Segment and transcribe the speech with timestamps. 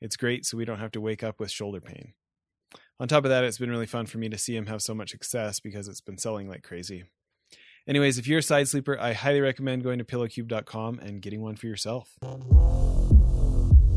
[0.00, 2.14] it's great so we don't have to wake up with shoulder pain.
[2.98, 4.94] On top of that, it's been really fun for me to see him have so
[4.94, 7.04] much success because it's been selling like crazy.
[7.88, 11.56] Anyways, if you're a side sleeper, I highly recommend going to pillowcube.com and getting one
[11.56, 12.14] for yourself.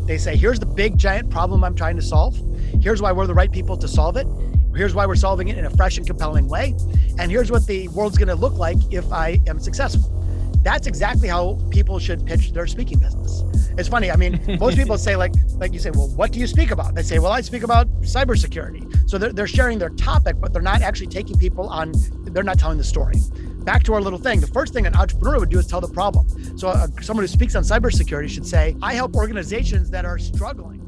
[0.05, 2.37] They say, here's the big giant problem I'm trying to solve.
[2.81, 4.27] Here's why we're the right people to solve it.
[4.75, 6.75] Here's why we're solving it in a fresh and compelling way.
[7.19, 10.22] And here's what the world's going to look like if I am successful.
[10.63, 13.43] That's exactly how people should pitch their speaking business.
[13.77, 14.09] It's funny.
[14.09, 16.95] I mean, most people say like, like you say, well, what do you speak about?
[16.95, 19.09] They say, well, I speak about cybersecurity.
[19.09, 21.91] So they're, they're sharing their topic, but they're not actually taking people on.
[22.23, 23.15] They're not telling the story.
[23.63, 24.39] Back to our little thing.
[24.39, 26.57] The first thing an entrepreneur would do is tell the problem.
[26.57, 30.82] So uh, someone who speaks on cybersecurity should say, I help organizations that are struggling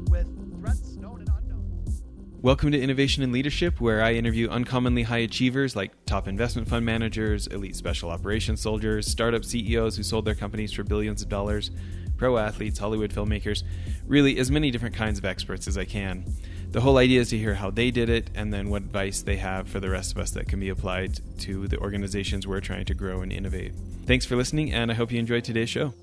[2.46, 6.86] Welcome to Innovation and Leadership, where I interview uncommonly high achievers like top investment fund
[6.86, 11.72] managers, elite special operations soldiers, startup CEOs who sold their companies for billions of dollars,
[12.16, 13.64] pro athletes, Hollywood filmmakers,
[14.06, 16.24] really as many different kinds of experts as I can.
[16.70, 19.38] The whole idea is to hear how they did it and then what advice they
[19.38, 22.84] have for the rest of us that can be applied to the organizations we're trying
[22.84, 23.74] to grow and innovate.
[24.04, 25.94] Thanks for listening, and I hope you enjoyed today's show.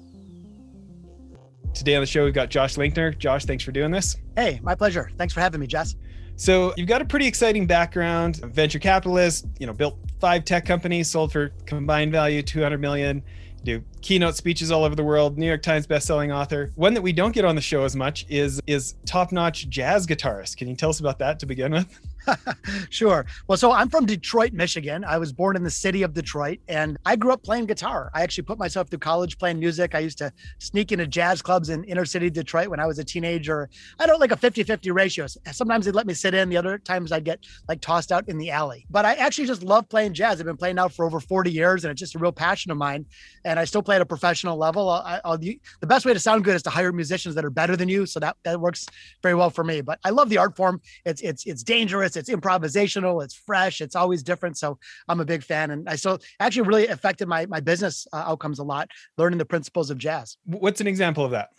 [1.73, 3.17] Today on the show, we've got Josh Linkner.
[3.17, 4.17] Josh, thanks for doing this.
[4.35, 5.09] Hey, my pleasure.
[5.17, 5.95] Thanks for having me, Jess.
[6.35, 11.09] So you've got a pretty exciting background, venture capitalist, you know, built five tech companies,
[11.09, 13.23] sold for combined value 200 million
[13.63, 17.13] do keynote speeches all over the world new york times bestselling author one that we
[17.13, 20.89] don't get on the show as much is is top-notch jazz guitarist can you tell
[20.89, 21.99] us about that to begin with
[22.89, 23.25] sure.
[23.47, 25.03] Well, so I'm from Detroit, Michigan.
[25.03, 28.11] I was born in the city of Detroit and I grew up playing guitar.
[28.13, 29.95] I actually put myself through college playing music.
[29.95, 33.03] I used to sneak into jazz clubs in inner city Detroit when I was a
[33.03, 33.69] teenager.
[33.99, 35.27] I don't like a 50 50 ratio.
[35.51, 38.37] Sometimes they'd let me sit in, the other times I'd get like tossed out in
[38.37, 38.85] the alley.
[38.89, 40.39] But I actually just love playing jazz.
[40.39, 42.77] I've been playing now for over 40 years and it's just a real passion of
[42.77, 43.05] mine.
[43.45, 44.89] And I still play at a professional level.
[44.89, 47.75] I, I'll, the best way to sound good is to hire musicians that are better
[47.75, 48.05] than you.
[48.05, 48.87] So that, that works
[49.21, 49.81] very well for me.
[49.81, 50.81] But I love the art form.
[51.05, 54.57] It's, it's, it's dangerous it's improvisational, it's fresh, it's always different.
[54.57, 54.77] So
[55.07, 58.59] I'm a big fan, and I still actually really affected my my business uh, outcomes
[58.59, 58.89] a lot.
[59.17, 60.37] Learning the principles of jazz.
[60.45, 61.49] What's an example of that?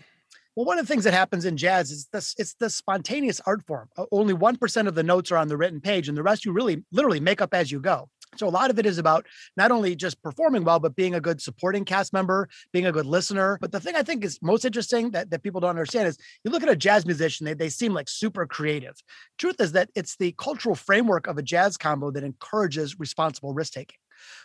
[0.57, 3.67] Well, one of the things that happens in jazz is this it's the spontaneous art
[3.67, 3.89] form.
[4.13, 6.85] Only 1% of the notes are on the written page, and the rest you really
[6.93, 8.09] literally make up as you go.
[8.37, 11.21] So a lot of it is about not only just performing well, but being a
[11.21, 13.59] good supporting cast member, being a good listener.
[13.61, 16.51] But the thing I think is most interesting that, that people don't understand is you
[16.51, 18.95] look at a jazz musician, they, they seem like super creative.
[19.39, 23.73] Truth is that it's the cultural framework of a jazz combo that encourages responsible risk
[23.75, 23.99] taking.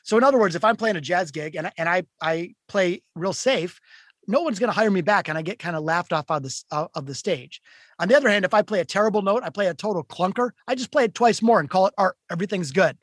[0.04, 3.04] So in other words, if I'm playing a jazz gig and, and I, I play
[3.16, 3.80] real safe,
[4.28, 6.44] no one's going to hire me back and I get kind of laughed off of
[6.44, 7.62] the, uh, of the stage.
[7.98, 10.52] On the other hand, if I play a terrible note, I play a total clunker,
[10.68, 12.16] I just play it twice more and call it art.
[12.32, 12.98] Everything's good.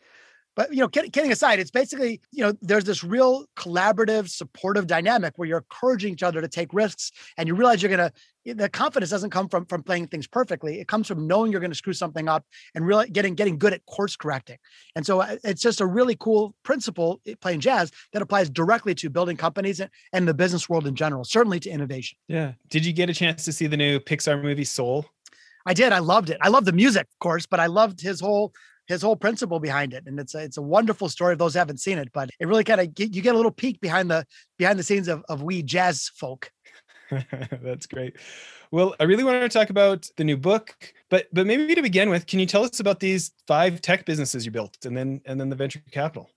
[0.57, 5.35] But you know, kidding aside, it's basically you know there's this real collaborative, supportive dynamic
[5.37, 8.13] where you're encouraging each other to take risks, and you realize you're gonna.
[8.45, 10.81] The confidence doesn't come from from playing things perfectly.
[10.81, 12.45] It comes from knowing you're going to screw something up
[12.77, 14.57] and really getting getting good at course correcting.
[14.95, 18.95] And so uh, it's just a really cool principle eh, playing jazz that applies directly
[18.97, 21.25] to building companies and the business world in general.
[21.25, 22.19] Certainly to innovation.
[22.29, 22.53] Yeah.
[22.71, 25.07] Did you get a chance to see the new Pixar movie Soul?
[25.67, 25.93] I did.
[25.93, 26.39] I loved it.
[26.41, 28.53] I love the music, of course, but I loved his whole
[28.89, 31.81] his whole principle behind it and it's a, it's a wonderful story if those haven't
[31.81, 34.25] seen it but it really kind of you get a little peek behind the
[34.59, 36.51] behind the scenes of, of we jazz folk
[37.63, 38.17] that's great
[38.71, 40.75] well i really want to talk about the new book
[41.09, 44.45] but but maybe to begin with can you tell us about these five tech businesses
[44.45, 46.31] you built and then and then the venture capital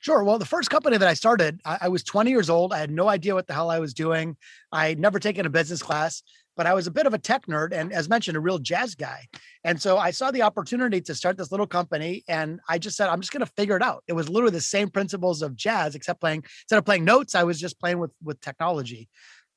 [0.00, 0.22] Sure.
[0.22, 2.72] Well, the first company that I started, I, I, was 20 years old.
[2.72, 4.36] I had no idea what the hell I was doing.
[4.70, 6.22] I never taken a business class
[6.56, 8.94] but I was a bit of a tech nerd and, as mentioned, a real jazz
[8.94, 9.26] guy.
[9.64, 13.08] And so I saw the opportunity to start this little company, and I just said,
[13.08, 14.04] I'm just going to figure it out.
[14.06, 17.42] It was literally the same principles of jazz, except playing instead of playing notes, I
[17.44, 19.08] was just playing with with technology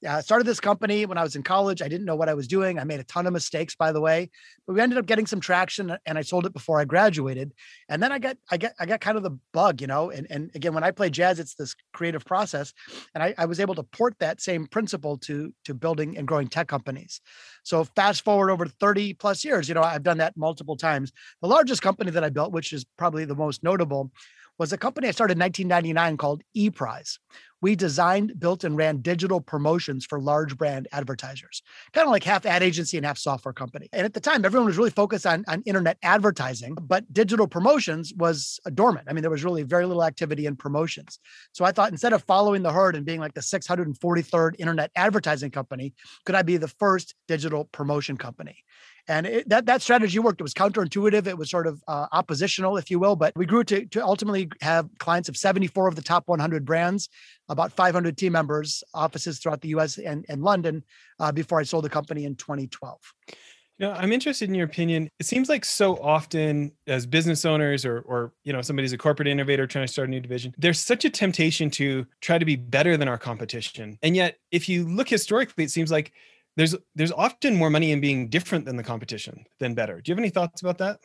[0.08, 1.82] uh, started this company when I was in college.
[1.82, 2.80] I didn't know what I was doing.
[2.80, 4.30] I made a ton of mistakes, by the way,
[4.66, 7.52] but we ended up getting some traction, and I sold it before I graduated.
[7.90, 10.10] And then I got, I got, I got kind of the bug, you know.
[10.10, 12.74] And and again, when I play jazz, it's this creative process,
[13.14, 16.48] and I, I was able to port that same principle to to building and growing
[16.48, 17.22] tech companies.
[17.64, 21.12] So fast forward over 30 plus years, you know, I've done that multiple times.
[21.42, 24.12] The largest company that I built, which is probably the most notable,
[24.60, 27.18] was a company I started in 1999 called ePrize.
[27.62, 31.62] We designed, built, and ran digital promotions for large brand advertisers,
[31.94, 33.90] kind of like half ad agency and half software company.
[33.94, 38.14] And at the time, everyone was really focused on, on internet advertising, but digital promotions
[38.16, 39.08] was dormant.
[39.10, 41.20] I mean, there was really very little activity in promotions.
[41.52, 45.52] So I thought instead of following the herd and being like the 643rd internet advertising
[45.52, 45.94] company,
[46.26, 48.64] could I be the first digital promotion company?
[49.10, 50.40] And it, that that strategy worked.
[50.40, 51.28] It was counterintuitive.
[51.28, 53.16] It was sort of uh, oppositional, if you will.
[53.16, 57.10] But we grew to to ultimately have clients of 74 of the top 100 brands,
[57.50, 59.98] about 500 team members, offices throughout the U.S.
[59.98, 60.84] and, and London.
[61.20, 63.00] Uh, before I sold the company in 2012.
[63.78, 65.10] You I'm interested in your opinion.
[65.20, 69.28] It seems like so often as business owners or or you know somebody's a corporate
[69.28, 72.58] innovator trying to start a new division, there's such a temptation to try to be
[72.58, 73.98] better than our competition.
[74.02, 76.12] And yet, if you look historically, it seems like
[76.56, 80.02] there's there's often more money in being different than the competition than better.
[80.02, 81.00] Do you have any thoughts about that?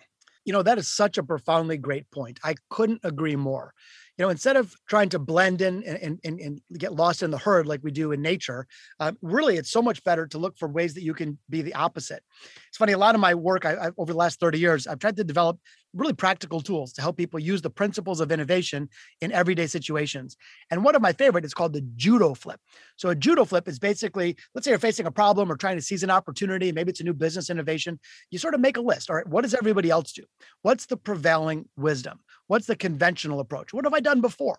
[0.44, 2.38] You know, that is such a profoundly great point.
[2.44, 3.72] I couldn't agree more.
[4.18, 7.38] You know, instead of trying to blend in and, and, and get lost in the
[7.38, 8.66] herd like we do in nature,
[9.00, 11.74] uh, really, it's so much better to look for ways that you can be the
[11.74, 12.22] opposite.
[12.68, 15.00] It's funny, a lot of my work I, I, over the last 30 years, I've
[15.00, 15.58] tried to develop
[15.94, 18.88] really practical tools to help people use the principles of innovation
[19.20, 20.36] in everyday situations.
[20.70, 22.60] And one of my favorite is called the judo flip.
[22.96, 25.82] So a judo flip is basically, let's say you're facing a problem or trying to
[25.82, 27.98] seize an opportunity, maybe it's a new business innovation.
[28.30, 29.08] You sort of make a list.
[29.08, 30.22] All right, what does everybody else do?
[30.62, 32.18] What's the prevailing wisdom?
[32.46, 33.72] What's the conventional approach?
[33.72, 34.58] What have I done before?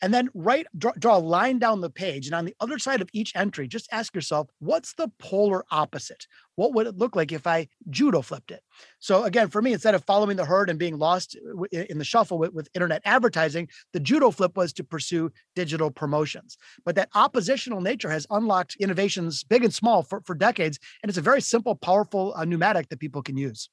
[0.00, 2.26] And then write, draw, draw, a line down the page.
[2.26, 6.26] And on the other side of each entry, just ask yourself, what's the polar opposite?
[6.56, 8.62] What would it look like if I judo flipped it?
[8.98, 11.36] So again, for me, instead of following the herd and being lost
[11.72, 16.56] in the shuffle with, with internet advertising, the judo flip was to pursue digital promotions.
[16.84, 20.78] But that oppositional nature has unlocked innovations big and small for, for decades.
[21.02, 23.68] And it's a very simple, powerful uh, pneumatic that people can use.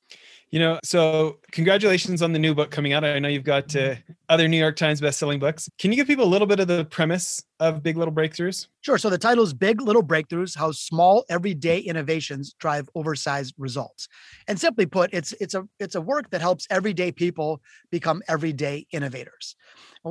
[0.51, 3.03] You know, so congratulations on the new book coming out.
[3.03, 3.95] I know you've got uh,
[4.33, 5.69] other New York Times best-selling books.
[5.77, 8.67] Can you give people a little bit of the premise of Big Little Breakthroughs?
[8.81, 8.97] Sure.
[8.97, 14.07] So the title is Big Little Breakthroughs: How Small Everyday Innovations Drive Oversized Results.
[14.47, 18.87] And simply put, it's it's a it's a work that helps everyday people become everyday
[18.91, 19.55] innovators.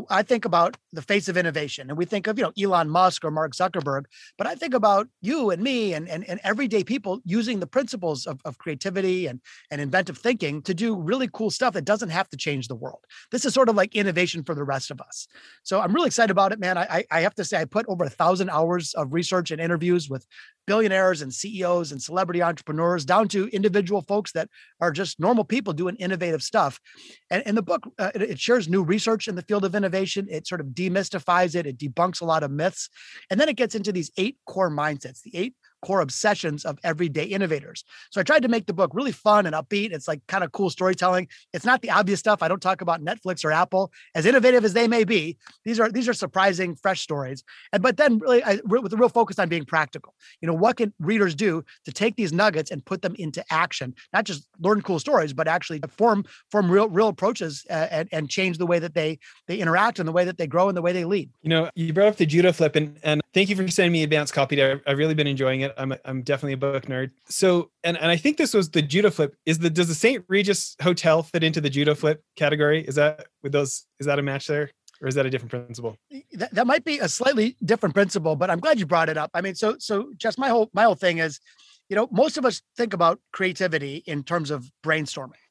[0.09, 3.25] I think about the face of innovation and we think of, you know, Elon Musk
[3.25, 4.05] or Mark Zuckerberg,
[4.39, 8.27] but I think about you and me and, and, and everyday people using the principles
[8.27, 9.41] of, of creativity and,
[9.71, 13.05] and inventive thinking to do really cool stuff that doesn't have to change the world.
[13.31, 15.29] This is sort of like innovation for the rest of us.
[15.63, 16.79] So I'm really excited about it, man.
[16.79, 20.09] I, I have to say, I put over a thousand hours of research and interviews
[20.09, 20.27] with
[20.67, 24.49] billionaires and CEOs and celebrity entrepreneurs down to individual folks that
[24.81, 26.81] are just normal people doing innovative stuff.
[27.31, 30.27] And, and the book, uh, it, it, shares new research in the field of innovation.
[30.31, 31.67] It sort of demystifies it.
[31.67, 32.89] It debunks a lot of myths.
[33.31, 37.25] And then it gets into these eight core mindsets, the eight core obsessions of everyday
[37.25, 37.85] innovators.
[38.11, 39.93] So I tried to make the book really fun and upbeat.
[39.93, 41.29] It's like kind of cool storytelling.
[41.53, 42.43] It's not the obvious stuff.
[42.43, 45.37] I don't talk about Netflix or Apple, as innovative as they may be.
[45.65, 47.45] These are these are surprising, fresh stories.
[47.73, 50.15] And but then really I, with a real focus on being practical.
[50.41, 53.95] You know, what can readers do to take these nuggets and put them into action?
[54.13, 58.31] Not just learn cool stories, but actually form form real real approaches uh, and and
[58.31, 59.19] change the way that they
[59.49, 61.31] they interact and the way that they grow and the way they lead.
[61.43, 64.03] You know, you brought up the judo flip, and and thank you for sending me
[64.03, 64.63] advanced copy.
[64.63, 65.75] I've, I've really been enjoying it.
[65.77, 67.11] I'm I'm definitely a book nerd.
[67.29, 69.35] So, and and I think this was the judo flip.
[69.47, 70.25] Is the does the St.
[70.29, 72.85] Regis Hotel fit into the judo flip category?
[72.85, 73.87] Is that with those?
[73.99, 74.71] Is that a match there?
[75.01, 75.97] Or is that a different principle?
[76.35, 79.31] That, that might be a slightly different principle, but I'm glad you brought it up.
[79.35, 81.41] I mean, so so just my whole my whole thing is,
[81.89, 85.42] you know, most of us think about creativity in terms of brainstorming.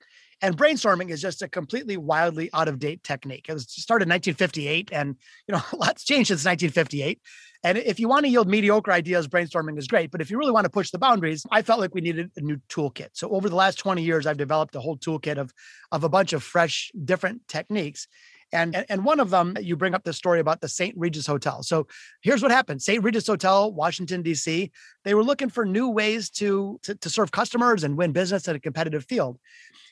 [0.42, 3.46] And brainstorming is just a completely wildly out of date technique.
[3.48, 5.16] It was started in 1958, and
[5.48, 7.20] you know, a lot's changed since 1958.
[7.64, 10.10] And if you want to yield mediocre ideas, brainstorming is great.
[10.10, 12.42] But if you really want to push the boundaries, I felt like we needed a
[12.42, 13.10] new toolkit.
[13.14, 15.54] So over the last 20 years, I've developed a whole toolkit of,
[15.92, 18.08] of a bunch of fresh, different techniques.
[18.52, 20.94] And, and one of them, you bring up the story about the St.
[20.98, 21.64] Regis Hotel.
[21.64, 21.88] So
[22.22, 23.04] here's what happened St.
[23.04, 24.72] Regis Hotel, Washington, D.C.,
[25.06, 28.56] they were looking for new ways to, to, to serve customers and win business at
[28.56, 29.40] a competitive field.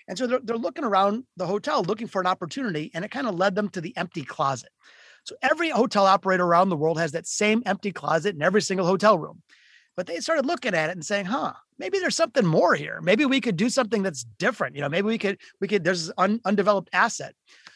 [0.09, 3.27] And so they're, they're looking around the hotel looking for an opportunity, and it kind
[3.27, 4.71] of led them to the empty closet.
[5.23, 8.87] So every hotel operator around the world has that same empty closet in every single
[8.87, 9.43] hotel room.
[9.95, 12.99] But they started looking at it and saying, huh, maybe there's something more here.
[13.01, 14.75] Maybe we could do something that's different.
[14.75, 17.35] You know, maybe we could, we could, there's an undeveloped asset.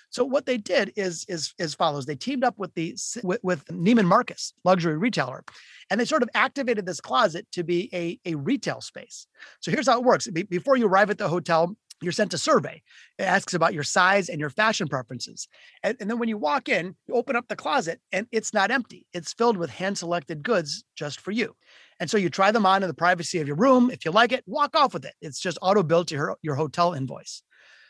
[0.10, 2.06] So what they did is is as follows.
[2.06, 5.44] They teamed up with the with, with Neiman Marcus, luxury retailer,
[5.90, 9.26] and they sort of activated this closet to be a, a retail space.
[9.60, 10.28] So here's how it works.
[10.28, 12.82] Be, before you arrive at the hotel, you're sent a survey.
[13.18, 15.48] It asks about your size and your fashion preferences.
[15.84, 18.72] And, and, then when you walk in, you open up the closet and it's not
[18.72, 19.08] empty.
[19.14, 21.56] It's filled with hand selected goods just for you.
[22.00, 23.90] And so you try them on in the privacy of your room.
[23.90, 25.14] If you like it, walk off with it.
[25.22, 27.44] It's just auto billed to your, your hotel invoice.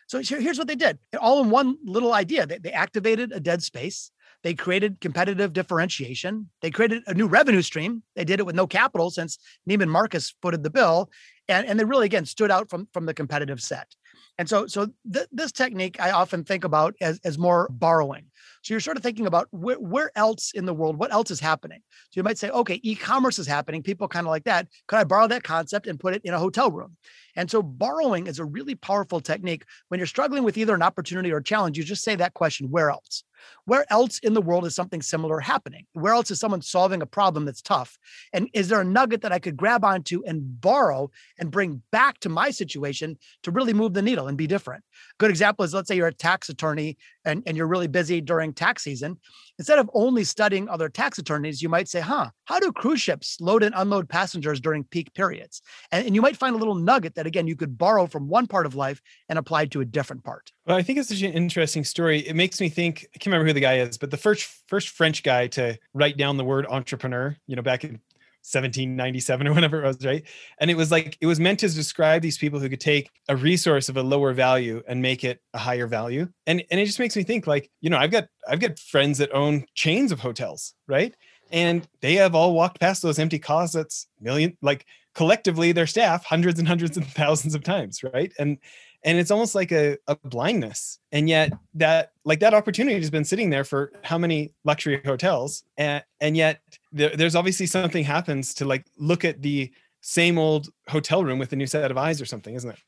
[0.08, 2.46] So here's what they did all in one little idea.
[2.46, 4.12] They, they activated a dead space.
[4.44, 6.50] They created competitive differentiation.
[6.62, 8.04] They created a new revenue stream.
[8.16, 11.10] They did it with no capital since Neiman Marcus footed the bill.
[11.48, 13.96] And, and they really, again, stood out from, from the competitive set.
[14.38, 18.26] And so, so th- this technique I often think about as, as more borrowing.
[18.64, 21.40] So you're sort of thinking about where, where else in the world, what else is
[21.42, 21.82] happening?
[22.12, 23.84] So you might say, okay, e-commerce is happening.
[23.84, 24.68] People kind of like that.
[24.88, 26.96] Could I borrow that concept and put it in a hotel room?
[27.36, 29.66] And so borrowing is a really powerful technique.
[29.90, 32.70] When you're struggling with either an opportunity or a challenge, you just say that question,
[32.70, 33.24] where else?
[33.66, 35.86] Where else in the world is something similar happening?
[35.94, 37.98] Where else is someone solving a problem that's tough?
[38.32, 42.20] And is there a nugget that I could grab onto and borrow and bring back
[42.20, 44.84] to my situation to really move the needle and be different?
[45.18, 48.53] Good example is let's say you're a tax attorney and, and you're really busy during
[48.54, 49.18] tax season.
[49.60, 53.38] Instead of only studying other tax attorneys, you might say, huh, how do cruise ships
[53.40, 55.62] load and unload passengers during peak periods?
[55.92, 58.48] And, and you might find a little nugget that, again, you could borrow from one
[58.48, 60.52] part of life and apply to a different part.
[60.66, 62.20] Well, I think it's such an interesting story.
[62.20, 64.90] It makes me think, I can't remember who the guy is, but the first first
[64.90, 68.00] French guy to write down the word entrepreneur, you know, back in
[68.44, 70.24] 1797 or whatever it was, right?
[70.60, 73.36] And it was like it was meant to describe these people who could take a
[73.36, 76.28] resource of a lower value and make it a higher value.
[76.46, 79.18] And and it just makes me think like, you know, I've got I've got friends
[79.20, 81.16] that own chains of hotels, right?
[81.52, 84.86] And they have all walked past those empty closets million like
[85.16, 88.34] collectively their staff hundreds and hundreds and thousands of times, right?
[88.38, 88.58] And
[89.06, 93.26] and it's almost like a, a blindness and yet that like that opportunity has been
[93.26, 96.62] sitting there for how many luxury hotels and and yet
[96.94, 99.72] there, there's obviously something happens to like look at the
[100.02, 102.80] same old hotel room with a new set of eyes or something isn't it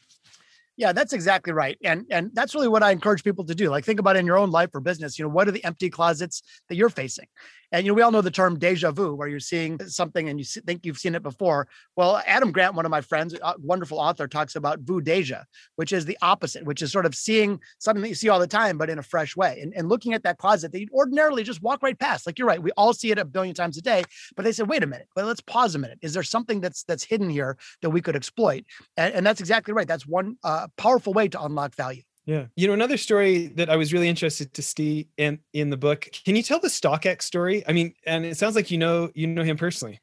[0.77, 1.77] yeah, that's exactly right.
[1.83, 3.69] And and that's really what I encourage people to do.
[3.69, 5.89] Like think about in your own life or business, you know, what are the empty
[5.89, 7.27] closets that you're facing?
[7.75, 10.39] And you know, we all know the term deja vu, where you're seeing something and
[10.39, 11.67] you think you've seen it before.
[11.97, 15.43] Well, Adam Grant, one of my friends, wonderful author, talks about vu deja,
[15.75, 18.47] which is the opposite, which is sort of seeing something that you see all the
[18.47, 19.59] time, but in a fresh way.
[19.61, 22.25] And, and looking at that closet that you ordinarily just walk right past.
[22.25, 24.05] Like you're right, we all see it a billion times a day.
[24.37, 25.99] But they said, wait a minute, well, let's pause a minute.
[26.01, 28.63] Is there something that's that's hidden here that we could exploit?
[28.95, 29.85] And, and that's exactly right.
[29.87, 32.03] That's one uh, powerful way to unlock value.
[32.25, 32.45] Yeah.
[32.55, 36.09] You know, another story that I was really interested to see in in the book.
[36.25, 37.63] Can you tell the StockX story?
[37.67, 39.99] I mean, and it sounds like you know you know him personally.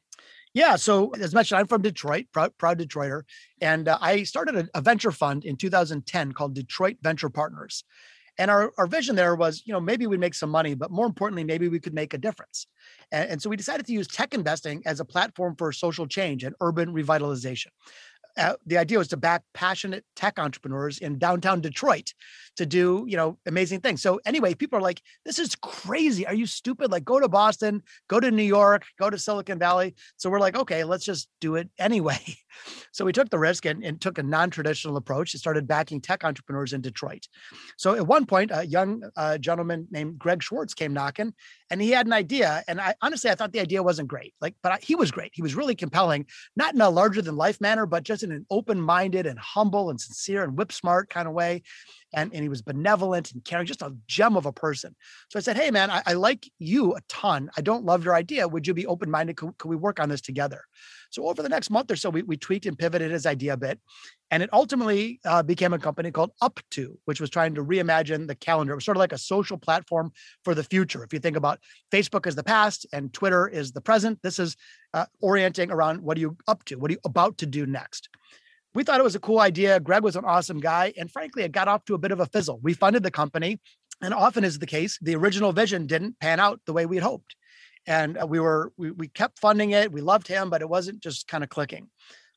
[0.53, 0.75] Yeah.
[0.75, 3.23] So as mentioned, I'm from Detroit, proud, proud Detroiter,
[3.59, 7.83] and uh, I started a, a venture fund in 2010 called Detroit Venture Partners.
[8.39, 11.05] And our, our vision there was, you know, maybe we'd make some money, but more
[11.05, 12.65] importantly, maybe we could make a difference.
[13.11, 16.43] And, and so we decided to use tech investing as a platform for social change
[16.43, 17.67] and urban revitalization
[18.37, 22.13] uh, the idea was to back passionate tech entrepreneurs in downtown Detroit
[22.57, 24.01] to do, you know, amazing things.
[24.01, 26.25] So anyway, people are like, this is crazy.
[26.27, 26.91] Are you stupid?
[26.91, 29.95] Like go to Boston, go to New York, go to Silicon Valley.
[30.17, 32.19] So we're like, okay, let's just do it anyway.
[32.91, 36.23] so we took the risk and, and took a non-traditional approach and started backing tech
[36.23, 37.27] entrepreneurs in Detroit.
[37.77, 41.33] So at one point, a young uh, gentleman named Greg Schwartz came knocking
[41.71, 42.63] and he had an idea.
[42.67, 44.33] And I honestly, I thought the idea wasn't great.
[44.39, 45.31] Like, but I, he was great.
[45.33, 48.45] He was really compelling, not in a larger than life manner, but just in an
[48.51, 51.63] open-minded and humble and sincere and whip smart kind of way
[52.13, 54.95] and, and he was benevolent and caring, just a gem of a person.
[55.29, 57.49] So I said, Hey, man, I, I like you a ton.
[57.57, 58.47] I don't love your idea.
[58.47, 59.37] Would you be open minded?
[59.37, 60.61] Could, could, we work on this together?
[61.09, 63.57] So over the next month or so, we, we tweaked and pivoted his idea a
[63.57, 63.79] bit.
[64.31, 68.33] And it ultimately uh, became a company called Up2, which was trying to reimagine the
[68.33, 68.73] calendar.
[68.73, 70.11] It was sort of like a social platform
[70.43, 71.03] for the future.
[71.03, 71.59] If you think about
[71.91, 74.55] Facebook as the past and Twitter is the present, this is
[74.93, 76.77] uh, orienting around what are you up to?
[76.77, 78.09] What are you about to do next?
[78.75, 79.79] We thought it was a cool idea.
[79.79, 80.93] Greg was an awesome guy.
[80.97, 82.59] And frankly, it got off to a bit of a fizzle.
[82.61, 83.59] We funded the company.
[84.01, 87.35] And often is the case, the original vision didn't pan out the way we'd hoped.
[87.85, 89.91] And uh, we were, we, we kept funding it.
[89.91, 91.89] We loved him, but it wasn't just kind of clicking.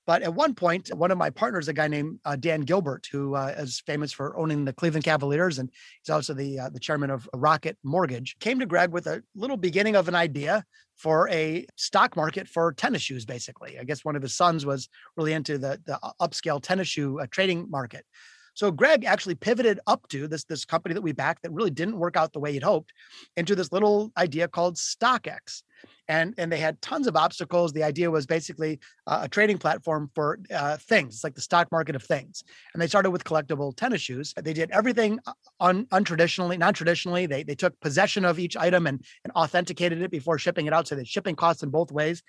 [0.06, 3.34] But at one point, one of my partners, a guy named uh, Dan Gilbert, who
[3.34, 5.68] uh, is famous for owning the Cleveland Cavaliers, and
[6.02, 9.56] he's also the uh, the chairman of Rocket Mortgage, came to Greg with a little
[9.56, 13.24] beginning of an idea for a stock market for tennis shoes.
[13.24, 17.18] Basically, I guess one of his sons was really into the the upscale tennis shoe
[17.18, 18.06] uh, trading market.
[18.54, 21.98] So Greg actually pivoted up to this this company that we backed that really didn't
[21.98, 22.92] work out the way he'd hoped
[23.36, 25.62] into this little idea called StockX
[26.08, 27.72] and and they had tons of obstacles.
[27.72, 31.14] The idea was basically uh, a trading platform for uh, things.
[31.14, 32.44] It's like the stock market of things.
[32.72, 34.32] And they started with collectible tennis shoes.
[34.40, 37.26] They did everything uh, un, untraditionally, non-traditionally.
[37.26, 40.88] They they took possession of each item and and authenticated it before shipping it out.
[40.88, 42.22] So the shipping costs in both ways.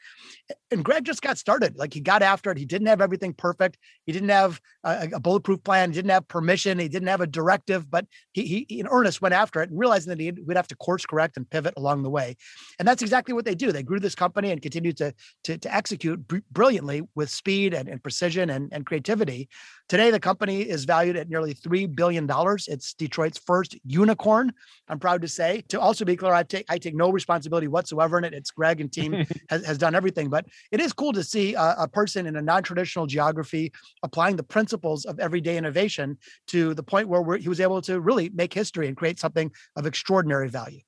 [0.72, 1.78] And Greg just got started.
[1.78, 2.58] Like he got after it.
[2.58, 3.78] He didn't have everything perfect.
[4.06, 5.92] He didn't have a, a bulletproof plan.
[5.92, 6.80] He didn't have permission.
[6.80, 7.90] He didn't have a directive.
[7.90, 10.76] But he, he in earnest went after it and realizing that he would have to
[10.76, 12.36] course correct and pivot along the way.
[12.80, 13.72] And that's exactly what they do.
[13.72, 15.14] They grew this company and continue to
[15.46, 19.50] to, to execute br- brilliantly with speed and, and precision and, and creativity.
[19.88, 22.28] Today, the company is valued at nearly $3 billion.
[22.68, 24.52] It's Detroit's first unicorn,
[24.90, 25.64] I'm proud to say.
[25.70, 28.34] To also be clear, I take, I take no responsibility whatsoever in it.
[28.34, 30.30] It's Greg and team has, has done everything.
[30.30, 33.72] But it is cool to see a, a person in a non traditional geography
[34.04, 36.18] applying the principles of everyday innovation
[36.48, 39.86] to the point where he was able to really make history and create something of
[39.86, 40.82] extraordinary value.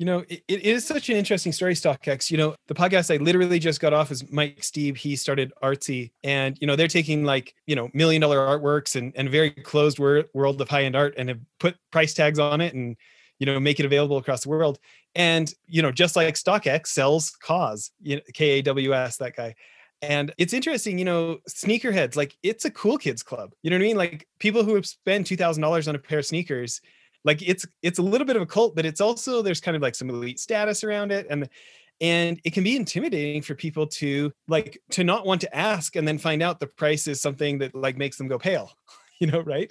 [0.00, 2.30] You know, it, it is such an interesting story, StockX.
[2.30, 4.96] You know, the podcast I literally just got off is Mike Steib.
[4.96, 9.12] He started Artsy, and you know, they're taking like you know million dollar artworks and
[9.14, 12.62] and very closed wor- world of high end art and have put price tags on
[12.62, 12.96] it and
[13.40, 14.78] you know make it available across the world.
[15.14, 19.36] And you know, just like StockX sells Kaws, you know, K A W S, that
[19.36, 19.54] guy.
[20.00, 23.52] And it's interesting, you know, sneakerheads, like it's a cool kids club.
[23.62, 23.96] You know what I mean?
[23.98, 26.80] Like people who have spent two thousand dollars on a pair of sneakers
[27.24, 29.82] like it's it's a little bit of a cult but it's also there's kind of
[29.82, 31.48] like some elite status around it and
[32.00, 36.08] and it can be intimidating for people to like to not want to ask and
[36.08, 38.72] then find out the price is something that like makes them go pale
[39.20, 39.70] you know right?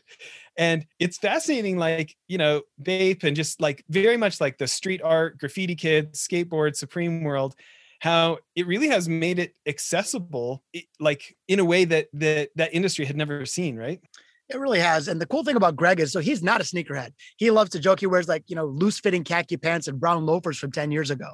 [0.57, 5.01] And it's fascinating like you know Bape and just like very much like the street
[5.03, 7.55] art graffiti kids skateboard supreme world
[7.99, 10.63] how it really has made it accessible
[10.99, 14.01] like in a way that that that industry had never seen right
[14.49, 15.07] it really has.
[15.07, 17.11] And the cool thing about Greg is so he's not a sneakerhead.
[17.37, 17.99] He loves to joke.
[17.99, 21.11] He wears like, you know, loose fitting khaki pants and brown loafers from 10 years
[21.11, 21.33] ago.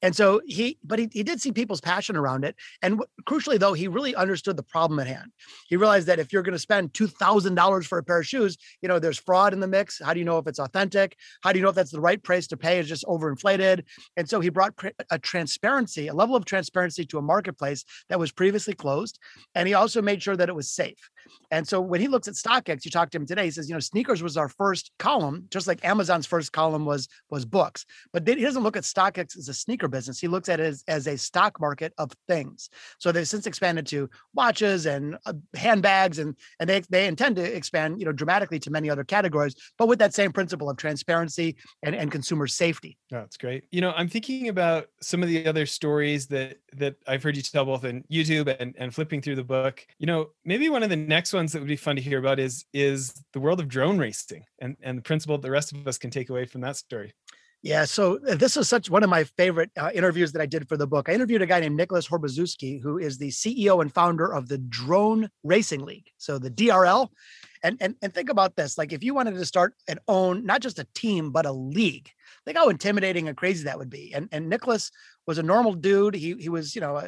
[0.00, 2.54] And so he, but he, he did see people's passion around it.
[2.82, 5.32] And w- crucially, though, he really understood the problem at hand.
[5.68, 8.88] He realized that if you're going to spend $2,000 for a pair of shoes, you
[8.88, 10.00] know, there's fraud in the mix.
[10.02, 11.16] How do you know if it's authentic?
[11.42, 12.78] How do you know if that's the right price to pay?
[12.78, 13.84] Is just overinflated.
[14.16, 14.74] And so he brought
[15.10, 19.18] a transparency, a level of transparency to a marketplace that was previously closed.
[19.56, 21.10] And he also made sure that it was safe.
[21.50, 23.74] And so when he looks at StockX, you talked to him today, he says, you
[23.74, 27.84] know, sneakers was our first column, just like Amazon's first column was was books.
[28.12, 30.20] But he doesn't look at StockX as a sneaker business.
[30.20, 32.70] He looks at it as, as a stock market of things.
[32.98, 37.56] So they've since expanded to watches and uh, handbags, and and they they intend to
[37.56, 41.56] expand, you know, dramatically to many other categories, but with that same principle of transparency
[41.82, 42.98] and, and consumer safety.
[43.10, 43.64] That's great.
[43.70, 47.42] You know, I'm thinking about some of the other stories that that I've heard you
[47.42, 49.86] tell both in YouTube and, and flipping through the book.
[49.98, 52.38] You know, maybe one of the next ones that would be fun to hear about
[52.38, 55.98] is is the world of drone racing and and the principle the rest of us
[55.98, 57.12] can take away from that story.
[57.62, 60.68] Yeah, so uh, this is such one of my favorite uh, interviews that I did
[60.68, 61.08] for the book.
[61.08, 64.58] I interviewed a guy named Nicholas Horbaczewski, who is the CEO and founder of the
[64.58, 67.08] Drone Racing League, so the DRL.
[67.64, 70.60] And, and and think about this: like if you wanted to start and own not
[70.60, 72.08] just a team but a league,
[72.44, 74.12] think how intimidating and crazy that would be.
[74.14, 74.90] And and Nicholas
[75.26, 76.14] was a normal dude.
[76.14, 77.02] He he was you know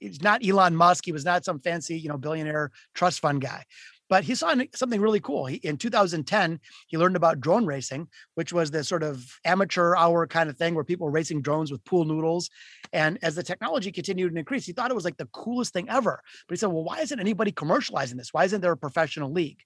[0.00, 1.04] he's not Elon Musk.
[1.04, 3.64] He was not some fancy you know billionaire trust fund guy.
[4.08, 5.46] But he saw something really cool.
[5.46, 10.26] He, in 2010, he learned about drone racing, which was the sort of amateur hour
[10.26, 12.48] kind of thing where people were racing drones with pool noodles.
[12.92, 15.88] And as the technology continued to increase, he thought it was like the coolest thing
[15.90, 16.22] ever.
[16.46, 18.32] But he said, well, why isn't anybody commercializing this?
[18.32, 19.60] Why isn't there a professional league?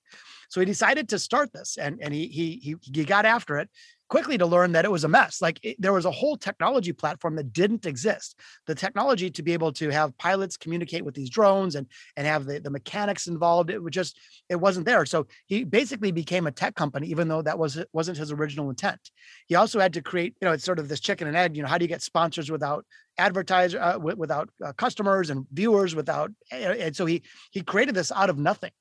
[0.49, 3.71] So he decided to start this and, and he, he, he, he got after it
[4.13, 5.41] quickly to learn that it was a mess.
[5.41, 8.39] Like it, there was a whole technology platform that didn't exist.
[8.67, 11.87] The technology to be able to have pilots communicate with these drones and
[12.19, 14.21] and have the, the mechanics involved, it was just
[14.51, 15.07] it wasn't there.
[15.07, 19.01] So he basically became a tech company, even though that was wasn't his original intent.
[19.47, 21.57] He also had to create, you know, it's sort of this chicken and egg.
[21.57, 22.85] You know, how do you get sponsors without
[23.17, 28.29] advertiser uh, without uh, customers and viewers without and so he he created this out
[28.29, 28.73] of nothing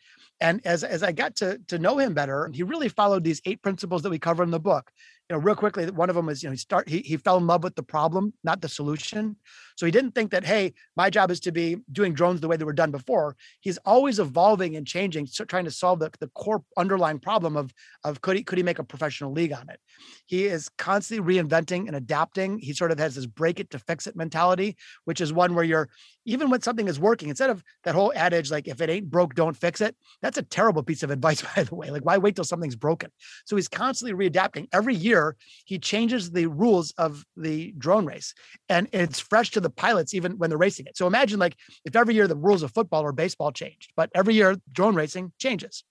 [0.42, 3.62] and as as I got to to know him better, he really followed these eight
[3.62, 4.92] principles that we cover in the book.
[5.32, 7.38] You know, real quickly, one of them is you know he start he he fell
[7.38, 9.38] in love with the problem, not the solution.
[9.78, 12.58] So he didn't think that hey, my job is to be doing drones the way
[12.58, 13.38] they were done before.
[13.62, 17.74] He's always evolving and changing, so trying to solve the, the core underlying problem of
[18.04, 19.80] of could he could he make a professional league on it.
[20.26, 22.60] He is constantly reinventing and adapting.
[22.60, 25.64] He sort of has this break it to fix it mentality, which is one where
[25.64, 25.88] you're
[26.26, 29.34] even when something is working, instead of that whole adage, like if it ain't broke,
[29.34, 31.90] don't fix it, that's a terrible piece of advice, by the way.
[31.90, 33.12] Like, why wait till something's broken?
[33.46, 34.68] So he's constantly readapting.
[34.72, 35.21] Every year,
[35.66, 38.34] he changes the rules of the drone race,
[38.70, 40.98] and it's fresh to the pilots even when they're racing it.
[40.98, 41.56] So imagine like
[41.86, 45.32] if every year the rules of football or baseball changed, but every year drone racing
[45.38, 45.84] changes.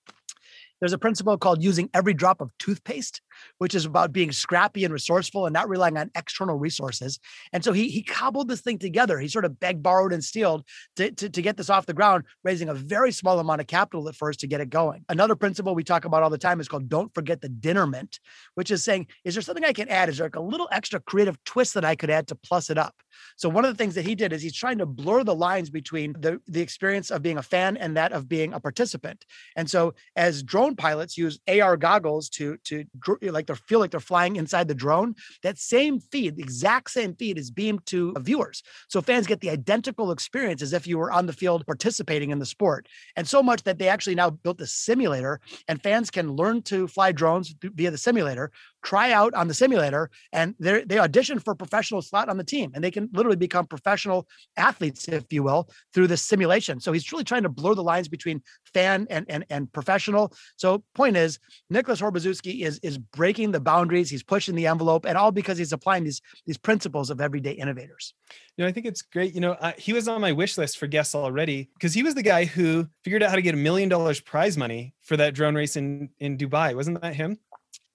[0.80, 3.20] There's a principle called using every drop of toothpaste,
[3.58, 7.18] which is about being scrappy and resourceful and not relying on external resources.
[7.52, 9.18] And so he he cobbled this thing together.
[9.18, 10.64] He sort of begged, borrowed, and stealed
[10.96, 14.08] to, to, to get this off the ground, raising a very small amount of capital
[14.08, 15.04] at first to get it going.
[15.08, 18.20] Another principle we talk about all the time is called don't forget the dinner mint,
[18.54, 20.08] which is saying, is there something I can add?
[20.08, 22.78] Is there like a little extra creative twist that I could add to plus it
[22.78, 22.94] up?
[23.36, 25.70] So one of the things that he did is he's trying to blur the lines
[25.70, 29.24] between the, the experience of being a fan and that of being a participant.
[29.56, 32.84] And so as drone pilots use AR goggles to to
[33.30, 35.14] like they feel like they're flying inside the drone.
[35.42, 39.40] That same feed, the exact same feed, is beamed to uh, viewers, so fans get
[39.40, 42.86] the identical experience as if you were on the field participating in the sport.
[43.16, 46.86] And so much that they actually now built a simulator, and fans can learn to
[46.86, 48.50] fly drones via the simulator
[48.82, 52.44] try out on the simulator and they they audition for a professional slot on the
[52.44, 56.92] team and they can literally become professional athletes if you will through this simulation so
[56.92, 61.16] he's really trying to blur the lines between fan and and, and professional so point
[61.16, 61.38] is
[61.68, 65.72] nicholas horbaczewski is is breaking the boundaries he's pushing the envelope and all because he's
[65.72, 68.14] applying these these principles of everyday innovators
[68.60, 69.34] you know, I think it's great.
[69.34, 72.22] You know, he was on my wish list for guests already because he was the
[72.22, 75.54] guy who figured out how to get a million dollars prize money for that drone
[75.54, 76.74] race in in Dubai.
[76.74, 77.38] Wasn't that him?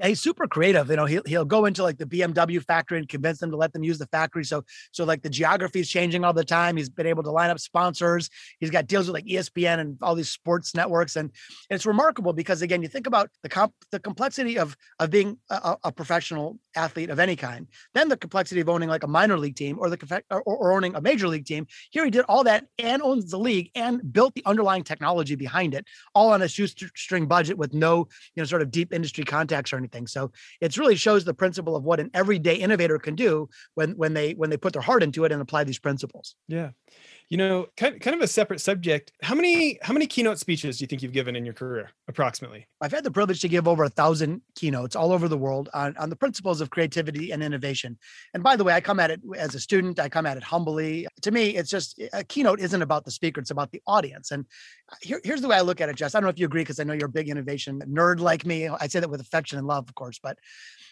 [0.04, 0.90] He's super creative.
[0.90, 3.74] You know, he'll he'll go into like the BMW factory and convince them to let
[3.74, 4.44] them use the factory.
[4.44, 6.78] So so like the geography is changing all the time.
[6.78, 8.30] He's been able to line up sponsors.
[8.60, 11.32] He's got deals with like ESPN and all these sports networks, and,
[11.70, 15.38] and it's remarkable because again, you think about the comp the complexity of of being
[15.50, 19.38] a, a, professional athlete of any kind, then the complexity of owning like a minor
[19.38, 21.66] league team or the or, or owning a major league team.
[21.92, 25.74] Here he did all that and owns the league and built the underlying technology behind
[25.74, 29.72] it, all on a shoestring budget with no you know sort of deep industry contacts
[29.72, 29.85] or.
[30.08, 34.14] So it really shows the principle of what an everyday innovator can do when when
[34.14, 36.36] they when they put their heart into it and apply these principles.
[36.48, 36.72] Yeah.
[37.30, 39.12] You know, kind, kind of a separate subject.
[39.24, 42.68] How many how many keynote speeches do you think you've given in your career, approximately?
[42.82, 45.98] I've had the privilege to give over a thousand keynotes all over the world on,
[45.98, 47.98] on the principles of creativity and innovation.
[48.36, 50.00] And by the way, I come at it as a student.
[50.00, 51.08] I come at it humbly.
[51.24, 54.30] To me, it's just a keynote isn't about the speaker; it's about the audience.
[54.30, 54.46] And
[54.92, 56.14] uh, here, here's the way I look at it, Jess.
[56.14, 58.46] I don't know if you agree because I know you're a big innovation nerd like
[58.46, 58.70] me.
[58.70, 60.38] I say that with affection and love, of course, but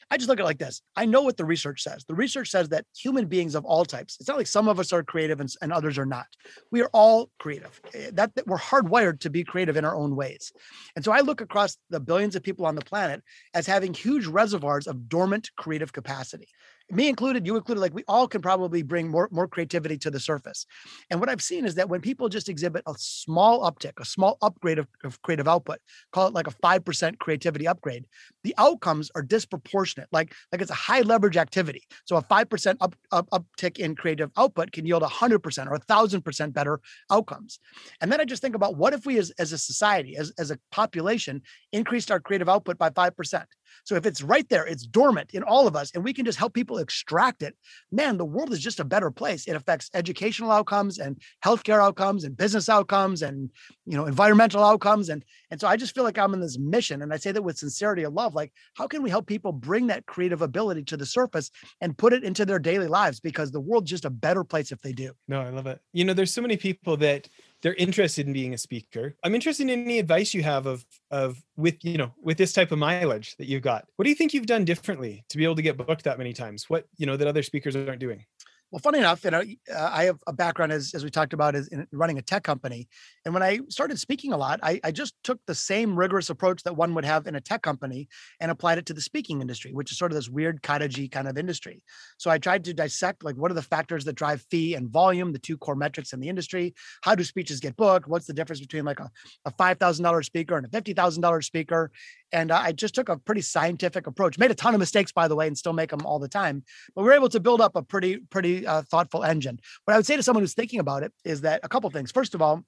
[0.09, 0.81] I just look at it like this.
[0.95, 2.05] I know what the research says.
[2.07, 4.93] The research says that human beings of all types, it's not like some of us
[4.93, 6.27] are creative and, and others are not.
[6.71, 7.79] We are all creative.
[7.93, 10.51] Eh, that, that we're hardwired to be creative in our own ways.
[10.95, 13.21] And so I look across the billions of people on the planet
[13.53, 16.47] as having huge reservoirs of dormant creative capacity
[16.91, 20.19] me included, you included, like we all can probably bring more, more creativity to the
[20.19, 20.65] surface.
[21.09, 24.37] And what I've seen is that when people just exhibit a small uptick, a small
[24.41, 25.79] upgrade of, of creative output,
[26.11, 28.05] call it like a 5% creativity upgrade,
[28.43, 30.07] the outcomes are disproportionate.
[30.11, 31.83] Like, like it's a high leverage activity.
[32.05, 36.79] So a 5% up, up, uptick in creative output can yield 100% or 1000% better
[37.11, 37.59] outcomes.
[38.01, 40.51] And then I just think about what if we as, as a society, as, as
[40.51, 41.41] a population,
[41.71, 43.45] increased our creative output by 5%?
[43.83, 46.37] So if it's right there, it's dormant in all of us, and we can just
[46.37, 47.55] help people extract it.
[47.91, 49.47] Man, the world is just a better place.
[49.47, 53.49] It affects educational outcomes and healthcare outcomes and business outcomes and
[53.85, 55.09] you know environmental outcomes.
[55.09, 57.43] And and so I just feel like I'm in this mission, and I say that
[57.43, 58.35] with sincerity of love.
[58.35, 62.13] Like, how can we help people bring that creative ability to the surface and put
[62.13, 63.19] it into their daily lives?
[63.19, 65.13] Because the world's just a better place if they do.
[65.27, 65.79] No, I love it.
[65.91, 67.29] You know, there's so many people that
[67.63, 69.15] they're interested in being a speaker.
[69.23, 72.71] I'm interested in any advice you have of of with you know with this type
[72.71, 73.85] of mileage that you've got.
[73.95, 76.33] What do you think you've done differently to be able to get booked that many
[76.33, 76.69] times?
[76.69, 78.25] What you know that other speakers aren't doing?
[78.73, 81.53] Well, funny enough, you know, uh, I have a background as, as we talked about
[81.53, 82.87] is in running a tech company.
[83.23, 86.63] And when I started speaking a lot, I, I just took the same rigorous approach
[86.63, 88.07] that one would have in a tech company
[88.39, 91.27] and applied it to the speaking industry, which is sort of this weird cottagey kind
[91.27, 91.83] of industry.
[92.17, 95.33] So I tried to dissect like what are the factors that drive fee and volume,
[95.33, 96.73] the two core metrics in the industry.
[97.03, 98.07] How do speeches get booked?
[98.07, 99.11] What's the difference between like a,
[99.45, 101.91] a $5,000 speaker and a $50,000 speaker?
[102.33, 104.37] And I just took a pretty scientific approach.
[104.37, 106.63] Made a ton of mistakes, by the way, and still make them all the time.
[106.95, 109.59] But we are able to build up a pretty, pretty uh, thoughtful engine.
[109.85, 112.11] What I would say to someone who's thinking about it is that a couple things.
[112.11, 112.63] First of all,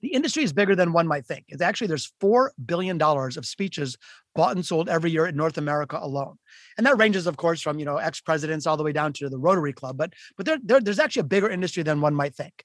[0.00, 1.44] the industry is bigger than one might think.
[1.48, 3.96] It's actually there's four billion dollars of speeches
[4.34, 6.36] bought and sold every year in North America alone.
[6.78, 9.38] And that ranges, of course, from you know ex-presidents all the way down to the
[9.38, 9.96] Rotary Club.
[9.96, 12.64] But but there, there, there's actually a bigger industry than one might think.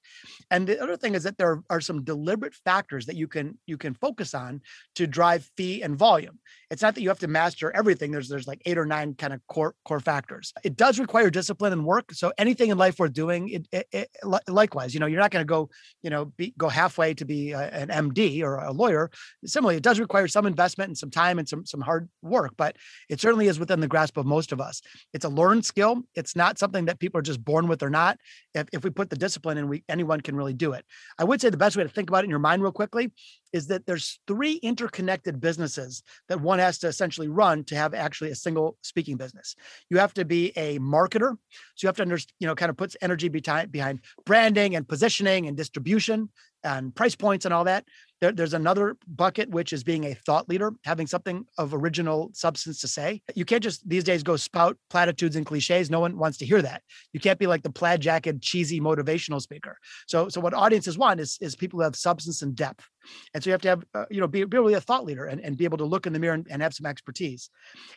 [0.50, 3.76] And the other thing is that there are some deliberate factors that you can you
[3.76, 4.60] can focus on
[4.94, 6.38] to drive fee and volume.
[6.70, 8.10] It's not that you have to master everything.
[8.10, 10.52] There's there's like eight or nine kind of core core factors.
[10.64, 12.12] It does require discipline and work.
[12.12, 14.10] So anything in life worth doing, it, it, it
[14.48, 15.68] likewise, you know, you're not going to go
[16.02, 19.10] you know be, go halfway to be a, an MD or a lawyer.
[19.44, 22.76] Similarly, it does require some investment and some time and some some hard work, but
[23.08, 24.80] it certainly is within the grasp of most of us.
[25.12, 26.02] It's a learned skill.
[26.14, 28.18] It's not something that people are just born with or not.
[28.54, 30.84] If, if we put the discipline in, we anyone can really do it.
[31.18, 33.12] I would say the best way to think about it in your mind real quickly
[33.52, 38.30] is that there's three interconnected businesses that one has to essentially run to have actually
[38.30, 39.54] a single speaking business.
[39.88, 41.36] You have to be a marketer.
[41.74, 44.86] So you have to understand, you know, kind of puts energy behind behind branding and
[44.86, 46.28] positioning and distribution
[46.66, 47.84] and price points and all that.
[48.20, 52.80] There, there's another bucket, which is being a thought leader, having something of original substance
[52.80, 53.22] to say.
[53.34, 55.90] You can't just these days go spout platitudes and cliches.
[55.90, 56.82] No one wants to hear that.
[57.12, 59.76] You can't be like the plaid jacket, cheesy motivational speaker.
[60.06, 62.86] So, so what audiences want is, is people who have substance and depth.
[63.34, 65.26] And so you have to have, uh, you know, be, be really a thought leader
[65.26, 67.50] and, and be able to look in the mirror and, and have some expertise.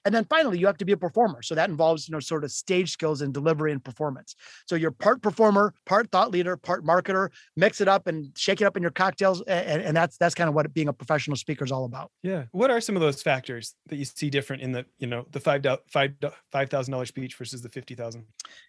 [0.06, 1.42] And then finally, you have to be a performer.
[1.42, 4.36] So that involves, you know, sort of stage skills and delivery and performance.
[4.68, 8.66] So you're part performer, part thought leader, part marketer, mix it up and shake it
[8.66, 9.42] up in your cocktails.
[9.48, 12.12] And, and that's, that's kind of what being a professional speaker is all about.
[12.24, 12.46] Yeah.
[12.52, 15.40] What are some of those factors that you see different in the, you know, the
[15.40, 16.14] five, five,
[16.54, 18.26] $5,000 speech versus the 50,000?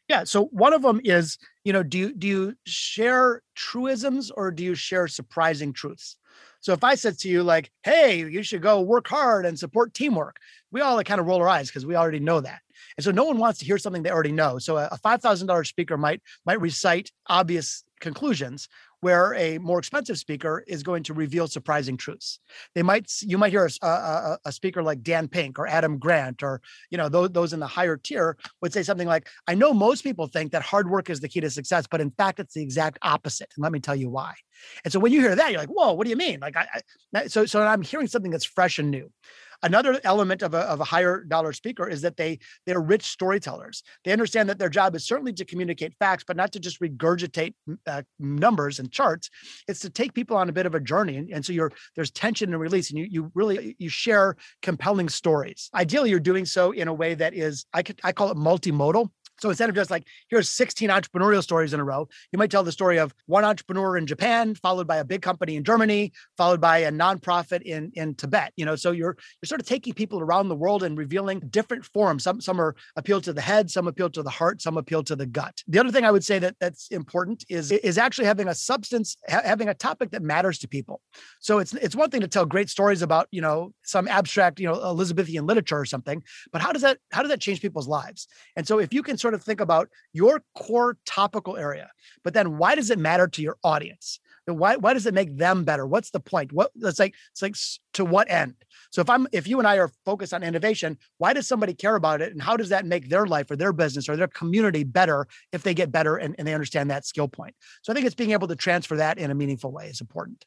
[0.09, 0.25] Yeah.
[0.25, 4.65] So one of them is, you know, do you, do you share truisms or do
[4.65, 6.17] you share surprising truths?
[6.61, 9.95] So if I said to you like, "Hey, you should go work hard and support
[9.95, 10.37] teamwork,"
[10.71, 12.61] we all kind of roll our eyes because we already know that.
[12.97, 14.59] And so no one wants to hear something they already know.
[14.59, 18.69] So a five thousand dollars speaker might might recite obvious conclusions,
[19.01, 22.39] where a more expensive speaker is going to reveal surprising truths.
[22.75, 26.43] They might you might hear a, a, a, speaker like Dan Pink or Adam Grant
[26.43, 26.61] or
[26.91, 30.03] you know those, those in the higher tier would say something like, "I know most
[30.03, 32.63] people think that hard work is the key to success, but in fact it's the
[32.63, 34.35] exact opposite, and let me tell you why."
[34.85, 36.67] And so when you hear that, you're like, "Whoa, what do you mean?" Like I,
[37.15, 39.11] I so so I'm hearing something that's fresh and new.
[39.63, 43.83] Another element of a, of a higher dollar speaker is that they they're rich storytellers.
[44.05, 47.55] They understand that their job is certainly to communicate facts, but not to just regurgitate
[47.87, 49.31] uh, numbers and charts.
[49.69, 52.11] It's to take people on a bit of a journey, and, and so you're there's
[52.11, 55.71] tension and release, and you you really you share compelling stories.
[55.75, 59.11] Ideally, you're doing so in a way that is I could I call it multimodal.
[59.41, 62.63] So instead of just like, here's 16 entrepreneurial stories in a row, you might tell
[62.63, 66.61] the story of one entrepreneur in Japan, followed by a big company in Germany, followed
[66.61, 68.53] by a nonprofit in, in Tibet.
[68.57, 71.85] You know, so you're you're sort of taking people around the world and revealing different
[71.85, 72.25] forms.
[72.25, 75.17] Some some are appeal to the head, some appeal to the heart, some appeal to
[75.17, 75.63] the gut.
[75.67, 79.17] The other thing I would say that that's important is is actually having a substance,
[79.29, 81.01] ha- having a topic that matters to people.
[81.41, 84.67] So it's it's one thing to tell great stories about, you know, some abstract, you
[84.67, 86.23] know, Elizabethan literature or something,
[86.53, 88.27] but how does that how does that change people's lives?
[88.57, 91.89] And so if you can sort sort of think about your core topical area,
[92.25, 94.19] but then why does it matter to your audience?
[94.47, 95.87] Why, why does it make them better?
[95.87, 96.53] What's the point?
[96.53, 97.55] What it's like, it's like
[97.95, 98.55] to what end?
[98.91, 101.95] So if I'm if you and I are focused on innovation, why does somebody care
[101.95, 102.33] about it?
[102.33, 105.63] And how does that make their life or their business or their community better if
[105.63, 107.55] they get better and, and they understand that skill point?
[107.83, 110.45] So I think it's being able to transfer that in a meaningful way is important.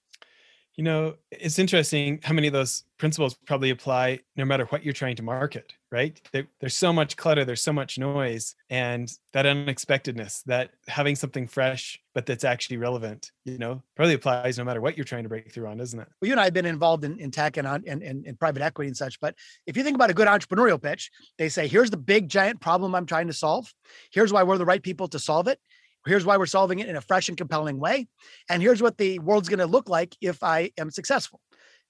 [0.75, 4.93] You know, it's interesting how many of those principles probably apply no matter what you're
[4.93, 6.19] trying to market, right?
[6.31, 11.47] There, there's so much clutter, there's so much noise, and that unexpectedness, that having something
[11.47, 15.29] fresh, but that's actually relevant, you know, probably applies no matter what you're trying to
[15.29, 16.07] break through on, doesn't it?
[16.21, 18.63] Well, you and I have been involved in, in tech and, and, and, and private
[18.63, 19.19] equity and such.
[19.19, 19.35] But
[19.67, 22.95] if you think about a good entrepreneurial pitch, they say, here's the big giant problem
[22.95, 23.71] I'm trying to solve.
[24.11, 25.59] Here's why we're the right people to solve it.
[26.05, 28.07] Here's why we're solving it in a fresh and compelling way.
[28.49, 31.39] And here's what the world's going to look like if I am successful.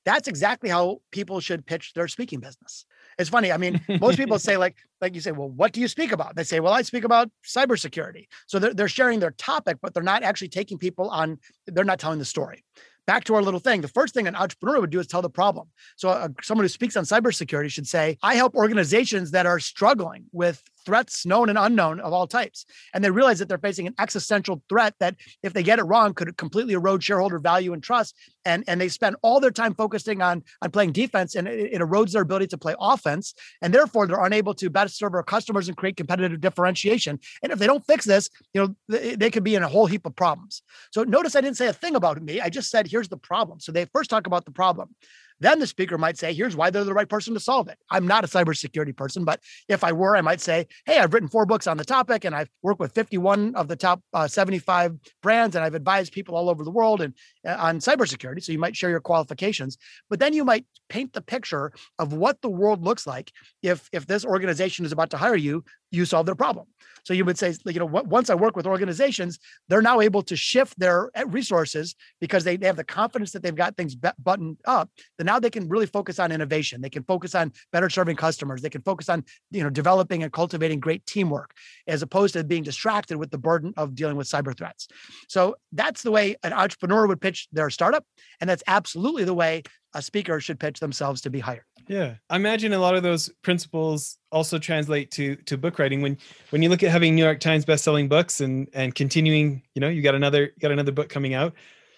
[0.05, 2.85] That's exactly how people should pitch their speaking business.
[3.17, 3.51] It's funny.
[3.51, 6.35] I mean, most people say like, like you say, well, what do you speak about?
[6.35, 8.27] They say, well, I speak about cybersecurity.
[8.47, 11.99] So they're, they're sharing their topic, but they're not actually taking people on, they're not
[11.99, 12.63] telling the story
[13.05, 13.81] back to our little thing.
[13.81, 15.69] The first thing an entrepreneur would do is tell the problem.
[15.95, 20.25] So, uh, someone who speaks on cybersecurity should say, I help organizations that are struggling
[20.31, 22.65] with threats known and unknown of all types.
[22.93, 26.13] And they realize that they're facing an existential threat that, if they get it wrong,
[26.13, 28.15] could completely erode shareholder value and trust.
[28.45, 31.81] And, and they spend all their time focusing on, on playing defense and it, it
[31.81, 33.33] erodes their ability to play offense.
[33.61, 37.19] And therefore, they're unable to better serve our customers and create competitive differentiation.
[37.41, 39.85] And if they don't fix this, you know, they, they could be in a whole
[39.85, 40.61] heap of problems.
[40.91, 42.41] So notice I didn't say a thing about me.
[42.41, 43.59] I just said, here's the problem.
[43.59, 44.95] So they first talk about the problem.
[45.43, 47.77] Then the speaker might say, here's why they're the right person to solve it.
[47.91, 51.27] I'm not a cybersecurity person, but if I were, I might say, hey, I've written
[51.27, 54.95] four books on the topic and I've worked with 51 of the top uh, 75
[55.21, 57.13] brands and I've advised people all over the world and
[57.45, 58.41] uh, on cybersecurity.
[58.41, 59.77] So you might share your qualifications,
[60.09, 63.29] but then you might paint the picture of what the world looks like
[63.61, 66.65] if if this organization is about to hire you, you solve their problem.
[67.05, 70.35] So you would say, you know, once I work with organizations, they're now able to
[70.35, 74.57] shift their eh, resources because they, they have the confidence that they've got things buttoned
[74.65, 74.89] up.
[75.17, 76.81] That now they can really focus on innovation.
[76.81, 78.61] They can focus on better serving customers.
[78.61, 81.51] They can focus on, you know, developing and cultivating great teamwork
[81.87, 84.87] as opposed to being distracted with the burden of dealing with cyber threats.
[85.27, 88.05] So that's the way an entrepreneur would pitch their startup.
[88.39, 91.65] And that's absolutely the way a speaker should pitch themselves to be hired.
[91.87, 96.01] Yeah, I imagine a lot of those principles also translate to to book writing.
[96.01, 96.17] When
[96.49, 99.89] when you look at having New York Times best-selling books and and continuing, you know,
[99.89, 101.53] you got another you got another book coming out.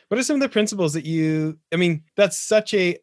[0.07, 1.59] What are some of the principles that you?
[1.73, 2.97] I mean, that's such a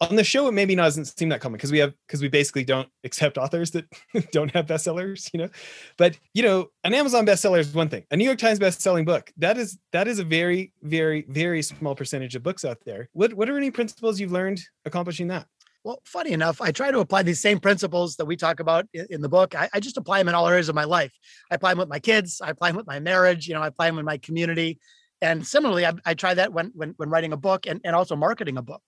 [0.00, 2.64] on the show it maybe doesn't seem that common because we have because we basically
[2.64, 3.84] don't accept authors that
[4.32, 5.48] don't have bestsellers you know
[5.96, 9.32] but you know an amazon bestseller is one thing a new york times best-selling book
[9.36, 13.34] that is that is a very very very small percentage of books out there what
[13.34, 15.46] what are any principles you've learned accomplishing that
[15.84, 19.20] well, funny enough, I try to apply these same principles that we talk about in,
[19.20, 19.54] the book.
[19.54, 21.12] I, I, just apply them in all areas of my life.
[21.50, 22.40] I apply them with my kids.
[22.42, 23.46] I apply them with my marriage.
[23.46, 24.80] You know, I apply them in my community.
[25.22, 28.16] And similarly, I, I try that when, when when writing a book and, and also
[28.16, 28.82] marketing a book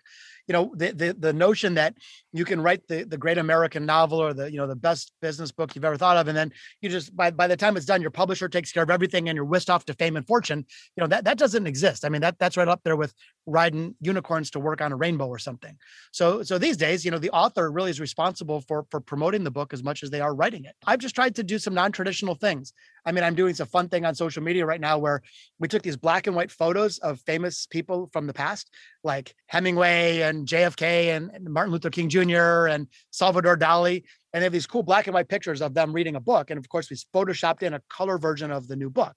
[0.51, 1.95] you know the, the the notion that
[2.33, 5.51] you can write the the great american novel or the you know the best business
[5.51, 8.01] book you've ever thought of and then you just by by the time it's done
[8.01, 10.65] your publisher takes care of everything and you're whisked off to fame and fortune
[10.97, 12.05] you know that that doesn't exist.
[12.05, 13.15] I mean that that's right up there with
[13.47, 15.77] riding unicorns to work on a rainbow or something.
[16.13, 19.51] So so these days you know the author really is responsible for for promoting the
[19.51, 20.75] book as much as they are writing it.
[20.87, 22.73] I've just tried to do some non-traditional things.
[23.07, 25.23] I mean i'm doing some fun thing on social media right now where
[25.59, 28.71] we took these black and white photos of famous people from the past
[29.03, 32.20] like hemingway and JFK and Martin Luther King Jr.
[32.29, 34.03] and Salvador Dali.
[34.33, 36.51] And they have these cool black and white pictures of them reading a book.
[36.51, 39.17] And of course, we photoshopped in a color version of the new book.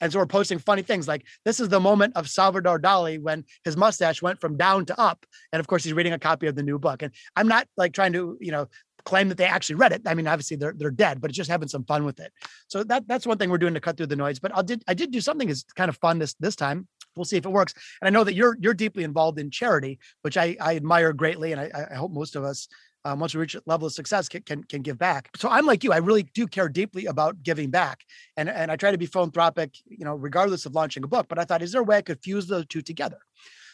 [0.00, 3.44] And so we're posting funny things like this is the moment of Salvador Dali when
[3.64, 5.26] his mustache went from down to up.
[5.52, 7.02] And of course, he's reading a copy of the new book.
[7.02, 8.68] And I'm not like trying to, you know,
[9.04, 10.02] claim that they actually read it.
[10.06, 12.32] I mean, obviously they're they're dead, but it's just having some fun with it.
[12.68, 14.38] So that that's one thing we're doing to cut through the noise.
[14.38, 16.86] But I did I did do something is kind of fun this this time
[17.16, 17.74] we'll see if it works.
[18.00, 21.52] And I know that you're you're deeply involved in charity, which I, I admire greatly,
[21.52, 22.68] and I, I hope most of us.
[23.04, 25.28] Um, once we reach a level of success, can, can can give back.
[25.36, 25.92] So I'm like you.
[25.92, 27.98] I really do care deeply about giving back,
[28.36, 31.26] and and I try to be philanthropic, you know, regardless of launching a book.
[31.28, 33.18] But I thought, is there a way I could fuse the two together?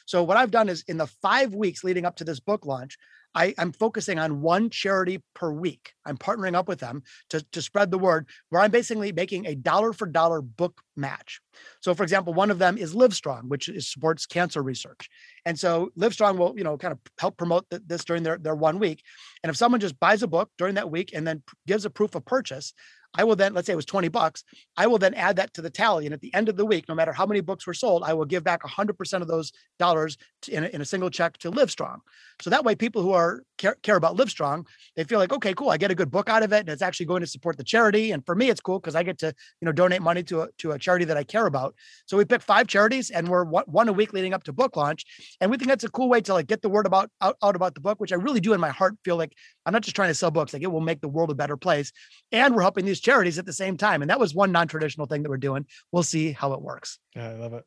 [0.06, 2.96] So what I've done is in the five weeks leading up to this book launch,
[3.34, 5.92] I, am focusing on one charity per week.
[6.04, 9.54] I'm partnering up with them to, to spread the word where I'm basically making a
[9.54, 11.40] dollar for dollar book match.
[11.80, 15.08] So, for example, one of them is Livestrong, which is, supports cancer research.
[15.44, 18.78] And so Livestrong will, you know, kind of help promote this during their, their one
[18.78, 19.02] week.
[19.42, 22.14] And if someone just buys a book during that week and then gives a proof
[22.14, 22.72] of purchase,
[23.14, 24.44] I will then, let's say it was 20 bucks,
[24.76, 26.06] I will then add that to the tally.
[26.06, 28.12] And at the end of the week, no matter how many books were sold, I
[28.12, 31.50] will give back 100% of those dollars to, in, a, in a single check to
[31.50, 31.98] Livestrong.
[32.42, 35.70] So that way, people who are care, care about Livestrong, they feel like, okay, cool,
[35.70, 37.64] I get a good book out of it, and it's actually going to support the
[37.64, 38.12] charity.
[38.12, 39.28] And for me, it's cool because I get to,
[39.60, 41.74] you know, donate money to a, to a charity that I care about.
[42.06, 44.76] So we picked five charities, and we're one, one a week leading up to book
[44.76, 45.04] launch,
[45.40, 47.56] and we think that's a cool way to like get the word about out, out
[47.56, 49.32] about the book, which I really do in my heart feel like
[49.68, 51.58] I'm not just trying to sell books, like it will make the world a better
[51.58, 51.92] place,
[52.32, 54.00] and we're helping these charities at the same time.
[54.00, 55.66] And that was one non-traditional thing that we're doing.
[55.92, 56.98] We'll see how it works.
[57.14, 57.64] Yeah, I love it.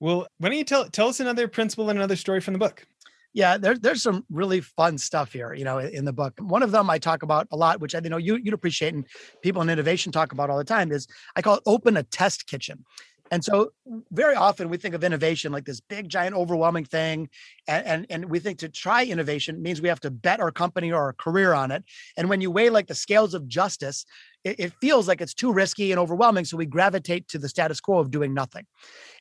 [0.00, 2.86] Well, why don't you tell tell us another principle and another story from the book?
[3.32, 6.34] Yeah, there, there's some really fun stuff here, you know, in the book.
[6.40, 8.92] One of them I talk about a lot, which I you know you, you'd appreciate
[8.92, 9.06] and
[9.40, 12.46] people in innovation talk about all the time is I call it open a test
[12.46, 12.84] kitchen.
[13.30, 13.70] And so
[14.10, 17.28] very often we think of innovation like this big, giant, overwhelming thing.
[17.68, 20.90] And, and, and we think to try innovation means we have to bet our company
[20.90, 21.84] or our career on it.
[22.16, 24.04] And when you weigh like the scales of justice,
[24.42, 26.44] it, it feels like it's too risky and overwhelming.
[26.44, 28.66] So we gravitate to the status quo of doing nothing.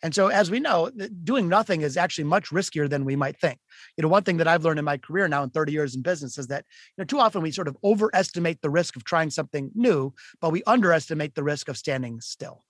[0.01, 0.89] And so as we know,
[1.23, 3.59] doing nothing is actually much riskier than we might think.
[3.95, 6.01] You know, one thing that I've learned in my career now in 30 years in
[6.01, 6.65] business is that,
[6.97, 10.51] you know, too often we sort of overestimate the risk of trying something new, but
[10.51, 12.63] we underestimate the risk of standing still.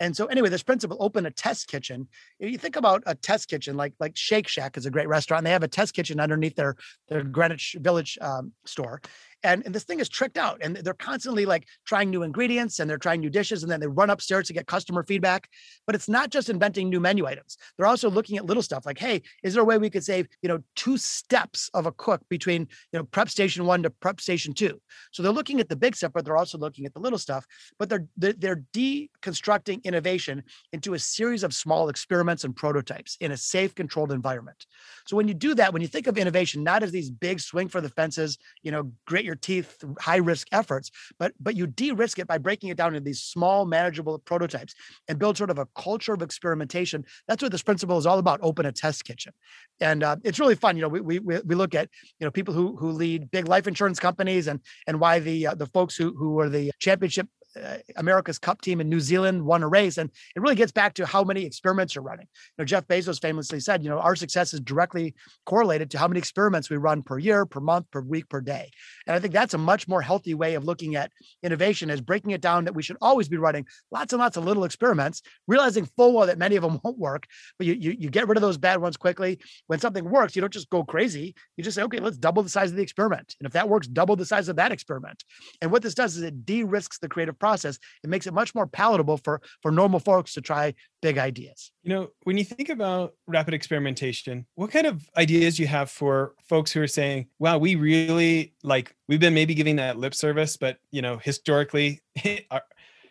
[0.00, 2.08] And so anyway, this principle open a test kitchen.
[2.38, 5.44] If you think about a test kitchen, like like Shake Shack is a great restaurant.
[5.44, 6.76] They have a test kitchen underneath their
[7.08, 9.02] their Greenwich Village um, store,
[9.42, 12.88] and, and this thing is tricked out and they're constantly like trying new ingredients and
[12.88, 15.48] they're trying new dishes and then they run upstairs to get customer feedback.
[15.86, 17.56] But it's not just inventing new menu items.
[17.76, 20.28] They're also looking at little stuff like hey is there a way we could save
[20.42, 24.20] you know two steps of a cook between you know prep station one to prep
[24.20, 24.80] station two?
[25.12, 27.46] So they're looking at the big stuff but they're also looking at the little stuff
[27.78, 33.36] but they're they're deconstructing innovation into a series of small experiments and prototypes in a
[33.36, 34.66] safe controlled environment.
[35.06, 37.68] So when you do that when you think of innovation not as these big swing
[37.68, 40.90] for the fences you know great your teeth high risk efforts
[41.20, 44.74] but but you de-risk it by breaking it down into these small manageable prototypes
[45.08, 47.04] and build sort of a culture of experimentation.
[47.28, 49.32] That's what this principle is all about open a test kitchen.
[49.80, 51.88] And uh, it's really fun you know we, we we look at
[52.18, 55.54] you know people who who lead big life insurance companies and and why the uh,
[55.54, 57.28] the folks who who are the championship
[57.60, 59.98] uh, America's Cup team in New Zealand won a race.
[59.98, 62.26] And it really gets back to how many experiments you're running.
[62.56, 65.14] You know, Jeff Bezos famously said, you know, our success is directly
[65.46, 68.70] correlated to how many experiments we run per year, per month, per week, per day.
[69.06, 71.10] And I think that's a much more healthy way of looking at
[71.42, 74.44] innovation is breaking it down that we should always be running lots and lots of
[74.44, 77.26] little experiments, realizing full well that many of them won't work,
[77.58, 79.40] but you, you, you get rid of those bad ones quickly.
[79.66, 81.34] When something works, you don't just go crazy.
[81.56, 83.34] You just say, okay, let's double the size of the experiment.
[83.40, 85.24] And if that works, double the size of that experiment.
[85.60, 88.66] And what this does is it de-risks the creative process, it makes it much more
[88.66, 91.72] palatable for for normal folks to try big ideas.
[91.82, 96.34] You know, when you think about rapid experimentation, what kind of ideas you have for
[96.48, 100.56] folks who are saying, "Wow, we really like we've been maybe giving that lip service,
[100.56, 102.00] but you know, historically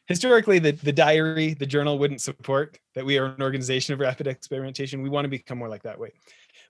[0.09, 4.25] historically the, the diary the journal wouldn't support that we are an organization of rapid
[4.25, 6.11] experimentation we want to become more like that way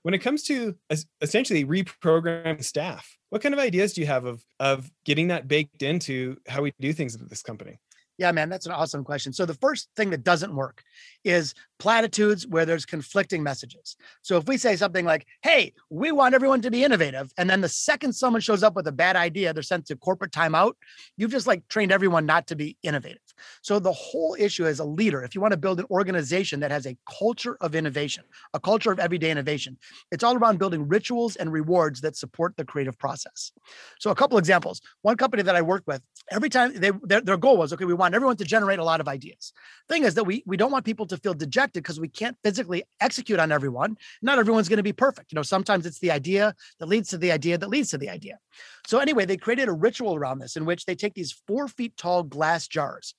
[0.02, 0.76] when it comes to
[1.20, 5.82] essentially reprogramming staff what kind of ideas do you have of of getting that baked
[5.82, 7.78] into how we do things at this company
[8.20, 9.32] yeah, man, that's an awesome question.
[9.32, 10.82] So the first thing that doesn't work
[11.24, 13.96] is platitudes where there's conflicting messages.
[14.20, 17.62] So if we say something like, "Hey, we want everyone to be innovative," and then
[17.62, 20.74] the second someone shows up with a bad idea, they're sent to corporate timeout,
[21.16, 23.22] you've just like trained everyone not to be innovative.
[23.62, 26.70] So the whole issue as a leader, if you want to build an organization that
[26.70, 28.24] has a culture of innovation,
[28.54, 29.76] a culture of everyday innovation,
[30.10, 33.52] it's all around building rituals and rewards that support the creative process.
[33.98, 34.80] So a couple examples.
[35.02, 37.94] One company that I worked with, every time they their, their goal was, okay, we
[37.94, 39.52] want everyone to generate a lot of ideas.
[39.88, 42.84] Thing is that we we don't want people to feel dejected because we can't physically
[43.00, 43.96] execute on everyone.
[44.22, 45.32] Not everyone's going to be perfect.
[45.32, 48.10] You know, sometimes it's the idea that leads to the idea that leads to the
[48.10, 48.38] idea.
[48.86, 51.96] So anyway, they created a ritual around this in which they take these four feet
[51.96, 53.14] tall glass jars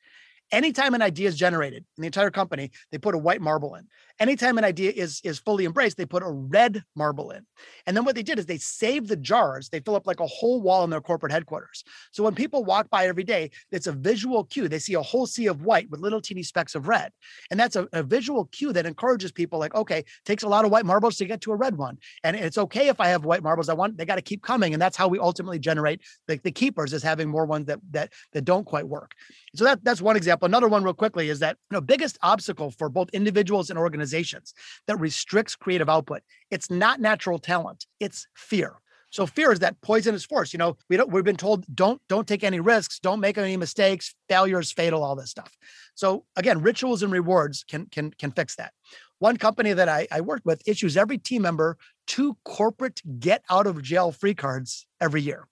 [0.52, 3.88] anytime an idea is generated in the entire company, they put a white marble in
[4.22, 7.46] anytime an idea is is fully embraced, they put a red marble in.
[7.88, 9.70] And then what they did is they save the jars.
[9.70, 11.84] They fill up like a whole wall in their corporate headquarters.
[12.12, 14.68] So when people walk by every day, it's a visual cue.
[14.68, 17.12] They see a whole sea of white with little teeny specks of red.
[17.50, 20.72] And that's a, a visual cue that encourages people like, okay, takes a lot of
[20.72, 21.98] white marbles to get to a red one.
[22.24, 23.70] And it's okay if I have white marbles.
[23.70, 24.74] I want they got to keep coming.
[24.74, 28.14] And that's how we ultimately generate the, the keepers is having more ones that that
[28.34, 29.14] that don't quite work.
[29.56, 30.46] So that that's one example.
[30.46, 34.11] Another one real quickly is that you know biggest obstacle for both individuals and organizations
[34.12, 34.54] organizations
[34.88, 36.22] that restricts creative output.
[36.50, 38.76] It's not natural talent, it's fear.
[39.10, 40.54] So fear is that poisonous force.
[40.54, 43.58] You know, we don't we've been told don't don't take any risks, don't make any
[43.58, 45.52] mistakes, failure is fatal, all this stuff.
[45.96, 48.72] So again, rituals and rewards can can can fix that.
[49.20, 53.68] One company that I, I work with issues every team member two corporate get out
[53.68, 55.48] of jail free cards every year.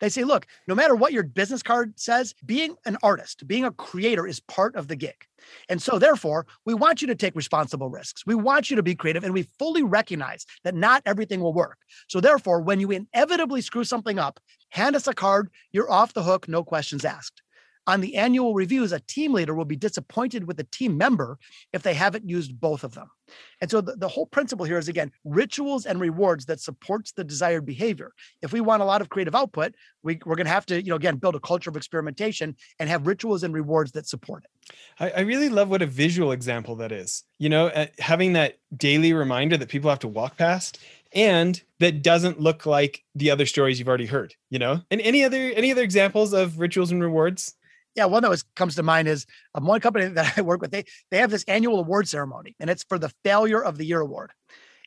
[0.00, 3.70] They say, look, no matter what your business card says, being an artist, being a
[3.70, 5.16] creator is part of the gig.
[5.68, 8.24] And so, therefore, we want you to take responsible risks.
[8.26, 11.78] We want you to be creative, and we fully recognize that not everything will work.
[12.08, 16.22] So, therefore, when you inevitably screw something up, hand us a card, you're off the
[16.22, 17.42] hook, no questions asked.
[17.86, 21.38] On the annual reviews, a team leader will be disappointed with a team member
[21.72, 23.10] if they haven't used both of them.
[23.60, 27.24] And so the, the whole principle here is again, rituals and rewards that supports the
[27.24, 28.12] desired behavior.
[28.42, 30.90] If we want a lot of creative output, we, we're going to have to, you
[30.90, 34.74] know, again, build a culture of experimentation and have rituals and rewards that support it.
[34.98, 37.24] I, I really love what a visual example that is.
[37.38, 40.78] You know, uh, having that daily reminder that people have to walk past
[41.14, 45.22] and that doesn't look like the other stories you've already heard you know and any
[45.22, 47.54] other any other examples of rituals and rewards
[47.94, 50.70] yeah, one that was comes to mind is um, one company that I work with.
[50.70, 54.00] They they have this annual award ceremony, and it's for the Failure of the Year
[54.00, 54.32] award.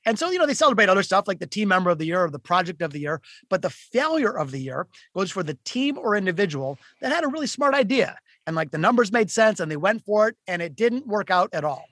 [0.05, 2.23] And so, you know, they celebrate other stuff like the team member of the year
[2.23, 5.57] or the project of the year, but the failure of the year goes for the
[5.65, 9.59] team or individual that had a really smart idea and like the numbers made sense
[9.59, 11.85] and they went for it and it didn't work out at all.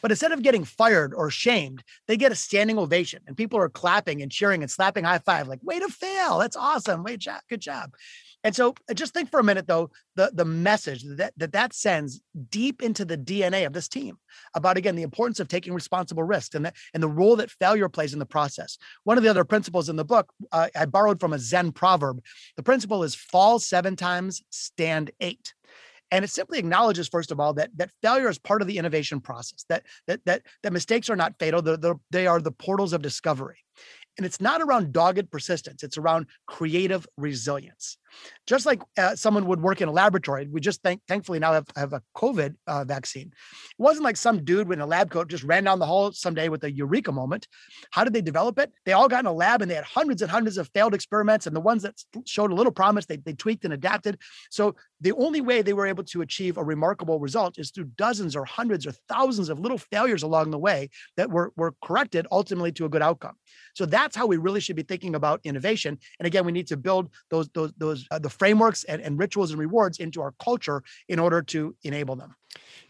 [0.00, 3.68] But instead of getting fired or shamed, they get a standing ovation and people are
[3.68, 6.38] clapping and cheering and slapping high five, like, way to fail.
[6.38, 7.02] That's awesome.
[7.02, 7.40] Way job.
[7.50, 7.90] Good job.
[8.44, 11.72] And so uh, just think for a minute though, the, the message that, that that
[11.72, 12.20] sends
[12.50, 14.18] deep into the DNA of this team
[14.54, 17.88] about again the importance of taking responsible risks and the, and the role that failure
[17.88, 18.78] plays in the process.
[19.04, 22.22] One of the other principles in the book uh, I borrowed from a Zen proverb.
[22.56, 25.54] The principle is fall seven times, stand eight
[26.10, 29.20] and it simply acknowledges first of all that that failure is part of the innovation
[29.20, 32.92] process that that that, that mistakes are not fatal they're, they're, they are the portals
[32.92, 33.58] of discovery
[34.18, 37.96] and it's not around dogged persistence, it's around creative resilience.
[38.46, 41.66] Just like uh, someone would work in a laboratory, we just thank, thankfully now have,
[41.76, 43.28] have a COVID uh, vaccine.
[43.28, 46.48] It wasn't like some dude in a lab coat just ran down the hall someday
[46.48, 47.46] with a eureka moment.
[47.92, 48.72] How did they develop it?
[48.86, 51.46] They all got in a lab and they had hundreds and hundreds of failed experiments.
[51.46, 51.94] And the ones that
[52.26, 54.18] showed a little promise, they, they tweaked and adapted.
[54.50, 58.34] So the only way they were able to achieve a remarkable result is through dozens
[58.34, 62.72] or hundreds or thousands of little failures along the way that were, were corrected ultimately
[62.72, 63.36] to a good outcome.
[63.78, 66.00] So that's how we really should be thinking about innovation.
[66.18, 69.52] And again, we need to build those those those uh, the frameworks and, and rituals
[69.52, 72.34] and rewards into our culture in order to enable them.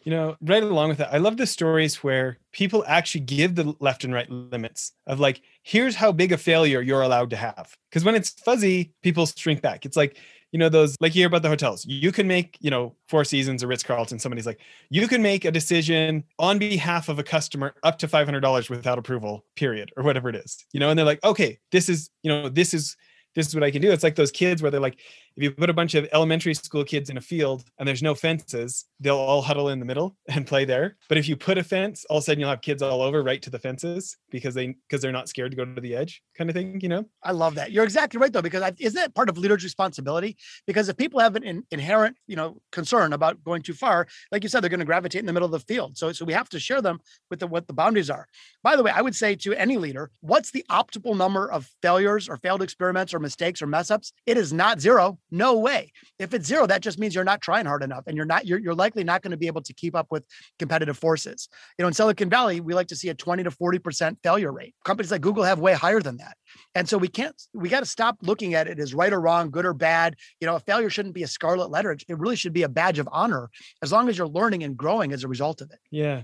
[0.04, 3.74] You know, right along with that, I love the stories where people actually give the
[3.80, 7.76] left and right limits of like, here's how big a failure you're allowed to have.
[7.90, 9.84] Because when it's fuzzy, people shrink back.
[9.84, 10.16] It's like,
[10.52, 13.24] you know those like you hear about the hotels you can make you know four
[13.24, 17.22] seasons or ritz carlton somebody's like you can make a decision on behalf of a
[17.22, 21.06] customer up to $500 without approval period or whatever it is you know and they're
[21.06, 22.96] like okay this is you know this is
[23.38, 23.92] this is what I can do.
[23.92, 24.98] It's like those kids where they're like,
[25.38, 28.16] if you put a bunch of elementary school kids in a field and there's no
[28.16, 30.96] fences, they'll all huddle in the middle and play there.
[31.08, 33.22] But if you put a fence, all of a sudden you'll have kids all over
[33.22, 36.22] right to the fences because they because they're not scared to go to the edge,
[36.36, 36.80] kind of thing.
[36.80, 37.04] You know.
[37.22, 37.70] I love that.
[37.70, 40.36] You're exactly right though, because I, isn't that part of leader's responsibility?
[40.66, 44.42] Because if people have an in, inherent, you know, concern about going too far, like
[44.42, 45.96] you said, they're going to gravitate in the middle of the field.
[45.96, 46.98] So so we have to share them
[47.30, 48.26] with the, what the boundaries are.
[48.64, 52.28] By the way, I would say to any leader, what's the optimal number of failures
[52.28, 54.12] or failed experiments or mistakes or mess ups?
[54.26, 55.18] It is not zero.
[55.30, 55.92] No way.
[56.18, 58.58] If it's zero, that just means you're not trying hard enough and you're not, you're,
[58.58, 60.24] you're likely not going to be able to keep up with
[60.58, 61.48] competitive forces.
[61.78, 64.74] You know, in Silicon Valley, we like to see a 20 to 40% failure rate.
[64.84, 66.36] Companies like Google have way higher than that.
[66.74, 69.50] And so we can't, we got to stop looking at it as right or wrong,
[69.50, 70.16] good or bad.
[70.40, 71.92] You know, a failure shouldn't be a scarlet letter.
[71.92, 73.50] It really should be a badge of honor
[73.82, 75.78] as long as you're learning and growing as a result of it.
[75.90, 76.22] Yeah.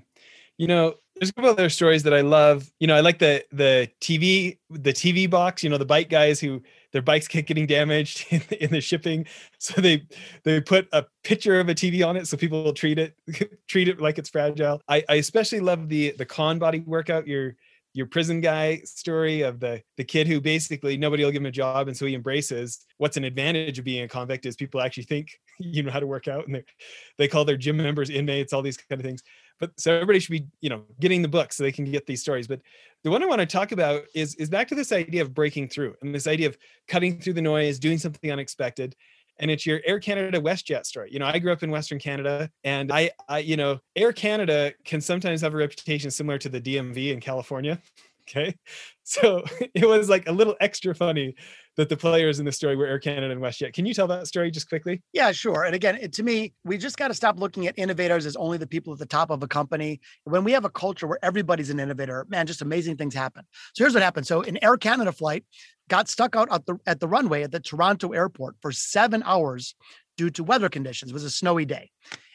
[0.57, 2.71] You know, there's a couple other stories that I love.
[2.79, 5.63] You know, I like the the TV the TV box.
[5.63, 6.63] You know, the bike guys who
[6.95, 9.27] their bikes kept getting damaged in the, in the shipping,
[9.59, 10.07] so they
[10.45, 13.15] they put a picture of a TV on it so people will treat it
[13.69, 14.81] treat it like it's fragile.
[14.89, 17.27] I, I especially love the the ConBody workout.
[17.27, 17.57] Your
[17.95, 21.51] your prison guy story of the the kid who basically nobody will give him a
[21.51, 25.05] job and so he embraces what's an advantage of being a convict is people actually
[25.05, 25.29] think
[25.61, 26.65] you know how to work out and they
[27.19, 29.23] they call their gym members inmates all these kind of things
[29.61, 32.21] but so everybody should be you know getting the book so they can get these
[32.21, 32.61] stories but
[33.03, 35.69] the one i want to talk about is is back to this idea of breaking
[35.69, 36.57] through and this idea of
[36.89, 38.95] cutting through the noise doing something unexpected
[39.39, 41.11] and it's your Air Canada WestJet story.
[41.13, 44.73] You know, I grew up in Western Canada, and I, I, you know, Air Canada
[44.85, 47.81] can sometimes have a reputation similar to the DMV in California.
[48.29, 48.55] Okay,
[49.03, 49.43] so
[49.75, 51.35] it was like a little extra funny
[51.77, 53.73] that the players in the story were Air Canada and WestJet.
[53.73, 55.03] Can you tell that story just quickly?
[55.13, 55.65] Yeah, sure.
[55.65, 58.59] And again, it, to me, we just got to stop looking at innovators as only
[58.59, 60.01] the people at the top of a company.
[60.23, 63.45] When we have a culture where everybody's an innovator, man, just amazing things happen.
[63.75, 64.27] So here's what happened.
[64.27, 65.45] So an Air Canada flight
[65.89, 69.75] got stuck out at the at the runway at the Toronto airport for seven hours
[70.17, 71.11] due to weather conditions.
[71.11, 71.91] It was a snowy day.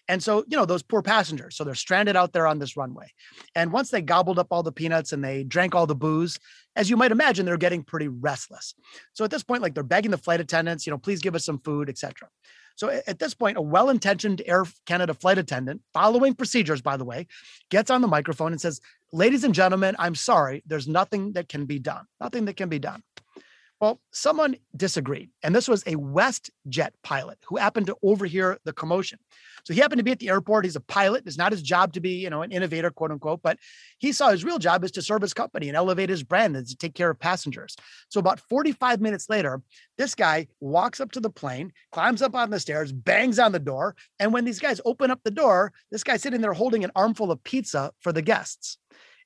[0.09, 3.13] And so, you know, those poor passengers, so they're stranded out there on this runway.
[3.55, 6.39] And once they gobbled up all the peanuts and they drank all the booze,
[6.75, 8.73] as you might imagine, they're getting pretty restless.
[9.13, 11.45] So at this point, like they're begging the flight attendants, you know, please give us
[11.45, 12.27] some food, etc.
[12.75, 17.27] So at this point, a well-intentioned Air Canada flight attendant, following procedures, by the way,
[17.69, 18.81] gets on the microphone and says,
[19.11, 22.05] "Ladies and gentlemen, I'm sorry, there's nothing that can be done.
[22.19, 23.03] Nothing that can be done."
[23.81, 29.19] Well, someone disagreed, and this was a WestJet pilot who happened to overhear the commotion.
[29.69, 30.65] So he happened to be at the airport.
[30.65, 31.27] He's a pilot.
[31.27, 33.59] It's not his job to be, you know, an innovator, quote unquote, but
[33.99, 36.65] he saw his real job is to serve his company and elevate his brand and
[36.65, 37.75] to take care of passengers.
[38.09, 39.61] So about 45 minutes later,
[39.95, 43.59] this guy walks up to the plane, climbs up on the stairs, bangs on the
[43.59, 46.91] door, and when these guys open up the door, this guy's sitting there holding an
[46.95, 48.79] armful of pizza for the guests.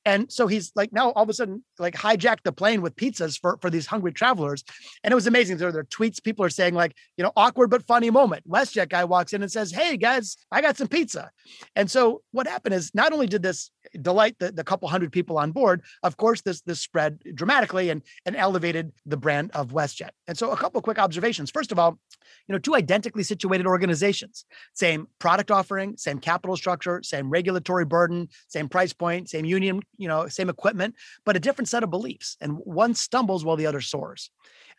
[0.06, 3.40] And so he's like now all of a sudden like hijacked the plane with pizzas
[3.40, 4.64] for, for these hungry travelers.
[5.04, 5.58] And it was amazing.
[5.58, 6.24] There are tweets.
[6.24, 8.48] People are saying like, you know, awkward but funny moment.
[8.48, 11.32] WestJet guy walks in and says, Hey guys, I got some pizza.
[11.76, 13.72] And so what happened is not only did this
[14.02, 18.02] delight the, the couple hundred people on board, of course, this this spread dramatically and,
[18.26, 20.10] and elevated the brand of WestJet.
[20.28, 21.52] And so a couple quick observations.
[21.52, 22.00] First of all,
[22.48, 28.30] you know, two identically situated organizations, same product offering, same capital structure, same regulatory burden,
[28.48, 32.38] same price point, same union, you know, same equipment, but a different set of beliefs.
[32.42, 34.30] And one stumbles while the other soars.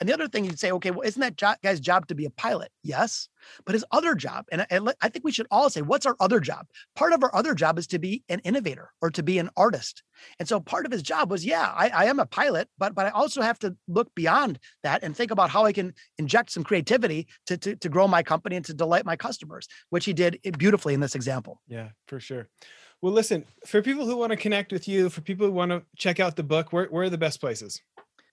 [0.00, 2.24] And the other thing you'd say, okay, well, isn't that jo- guy's job to be
[2.24, 2.70] a pilot?
[2.82, 3.28] Yes.
[3.64, 6.40] But his other job, and I, I think we should all say, what's our other
[6.40, 6.66] job?
[6.96, 10.02] Part of our other job is to be an innovator or to be an artist.
[10.38, 13.06] And so part of his job was, yeah, I, I am a pilot, but but
[13.06, 16.64] I also have to look beyond that and think about how I can inject some
[16.64, 20.38] creativity to, to, to grow my company and to delight my customers, which he did
[20.44, 21.60] eh, beautifully in this example.
[21.68, 22.48] Yeah, for sure.
[23.02, 25.82] Well, listen, for people who want to connect with you, for people who want to
[25.96, 27.82] check out the book, where, where are the best places?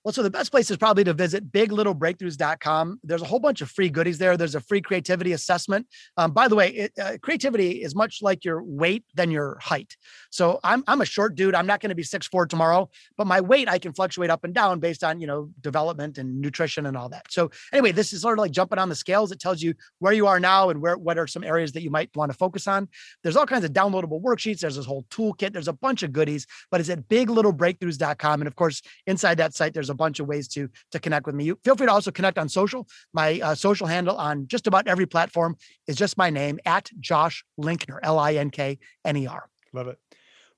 [0.03, 3.01] Well, so the best place is probably to visit biglittlebreakthroughs.com.
[3.03, 4.35] There's a whole bunch of free goodies there.
[4.35, 5.85] There's a free creativity assessment.
[6.17, 9.95] Um, by the way, it, uh, creativity is much like your weight than your height.
[10.31, 11.53] So I'm I'm a short dude.
[11.53, 14.43] I'm not going to be six four tomorrow, but my weight I can fluctuate up
[14.43, 17.25] and down based on you know development and nutrition and all that.
[17.29, 19.31] So anyway, this is sort of like jumping on the scales.
[19.31, 21.91] It tells you where you are now and where what are some areas that you
[21.91, 22.89] might want to focus on.
[23.21, 24.61] There's all kinds of downloadable worksheets.
[24.61, 25.53] There's this whole toolkit.
[25.53, 28.41] There's a bunch of goodies, but it's at biglittlebreakthroughs.com.
[28.41, 31.35] And of course, inside that site, there's a bunch of ways to to connect with
[31.35, 31.43] me.
[31.45, 32.87] You feel free to also connect on social.
[33.13, 35.55] My uh, social handle on just about every platform
[35.87, 39.47] is just my name at Josh Linkner, L I N K N E R.
[39.73, 39.99] Love it.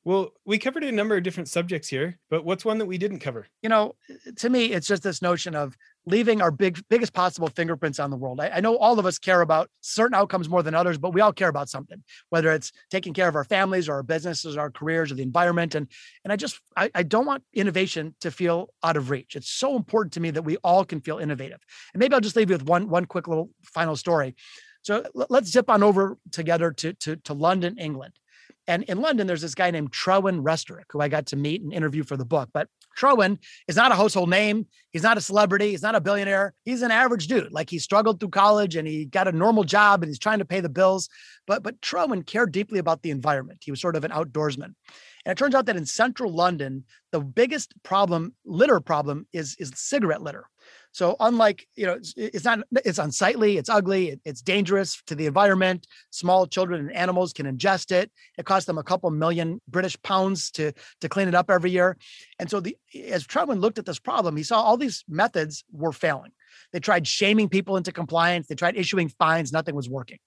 [0.06, 3.20] Well, we covered a number of different subjects here, but what's one that we didn't
[3.20, 3.48] cover?
[3.62, 7.48] You know, eh, to me, it's just this notion of leaving our big biggest possible
[7.48, 8.42] fingerprints on the world.
[8.42, 11.22] I, I, know all of us care about certain outcomes more than others, but we
[11.22, 14.70] all care about something, whether it's taking care of our families or our businesses, our
[14.70, 15.74] careers, or the environment.
[15.74, 15.88] And
[16.26, 19.38] and I just I, I don't want innovation to feel out of reach.
[19.38, 21.60] It's so important to me that we all can feel innovative.
[21.94, 24.36] And maybe I'll just leave you with one one quick little final story.
[24.82, 28.20] So let's zip on over together to to, to London, England.
[28.68, 31.74] And in London, there's this guy named Trewin Restorick, who I got to meet and
[31.74, 32.50] interview for the book.
[32.54, 34.68] But Trewin is not a household name.
[34.92, 35.72] He's not a celebrity.
[35.72, 36.54] He's not a billionaire.
[36.64, 37.52] He's an average dude.
[37.52, 40.46] Like he struggled through college and he got a normal job and he's trying to
[40.46, 41.10] pay the bills.
[41.46, 43.60] But but Trewin cared deeply about the environment.
[43.64, 44.74] He was sort of an outdoorsman.
[45.26, 49.72] And it turns out that in central London, the biggest problem, litter problem, is, is
[49.76, 50.48] cigarette litter.
[50.94, 55.26] So unlike, you know, it's, not, it's unsightly, it's ugly, it, it's dangerous to the
[55.26, 55.88] environment.
[56.12, 58.12] Small children and animals can ingest it.
[58.38, 60.72] It costs them a couple million British pounds to,
[61.02, 61.98] to clean it up every year.
[62.38, 62.78] And so the,
[63.10, 66.32] as Trewin looked at this problem, he saw all these methods were failing.
[66.72, 68.46] They tried shaming people into compliance.
[68.46, 69.52] They tried issuing fines.
[69.52, 70.20] Nothing was working.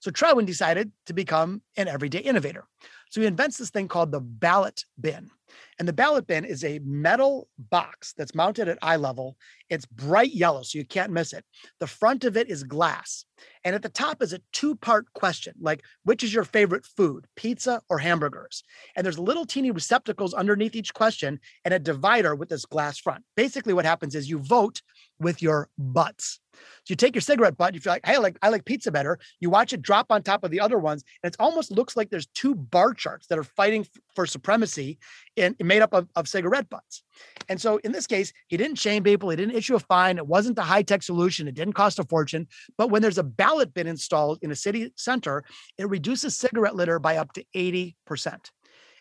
[0.00, 2.64] So Trewin decided to become an everyday innovator.
[3.10, 5.30] So he invents this thing called the ballot bin.
[5.78, 9.36] And the ballot bin is a metal box that's mounted at eye level.
[9.68, 11.44] It's bright yellow, so you can't miss it.
[11.80, 13.24] The front of it is glass.
[13.64, 17.26] And at the top is a two part question like, which is your favorite food,
[17.36, 18.62] pizza or hamburgers?
[18.96, 23.24] And there's little teeny receptacles underneath each question and a divider with this glass front.
[23.36, 24.82] Basically, what happens is you vote
[25.18, 26.40] with your butts.
[26.84, 28.92] So you take your cigarette butt, you feel like, hey, I like I like pizza
[28.92, 29.18] better.
[29.40, 32.10] You watch it drop on top of the other ones, and it almost looks like
[32.10, 34.98] there's two bar charts that are fighting for supremacy
[35.36, 37.02] and made up of, of cigarette butts.
[37.48, 40.26] And so in this case, he didn't shame people, he didn't issue a fine, it
[40.26, 42.46] wasn't the high-tech solution, it didn't cost a fortune.
[42.78, 45.44] But when there's a ballot bin installed in a city center,
[45.78, 47.94] it reduces cigarette litter by up to 80%.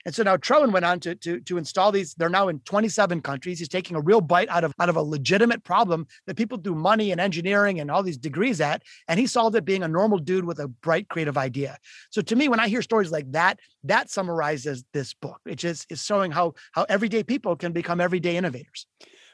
[0.06, 2.14] And so now Trewin went on to, to, to install these.
[2.16, 3.60] They're now in 27 countries.
[3.60, 6.76] He's taking a real bite out of, out of a legitimate problem that people do
[6.76, 8.84] money and engineering and all these degrees at.
[9.08, 11.78] And he solved it being a normal dude with a bright, creative idea.
[12.10, 15.40] So to me, when I hear stories like that, that summarizes this book.
[15.46, 18.88] It just is showing how how everyday people can become everyday innovators.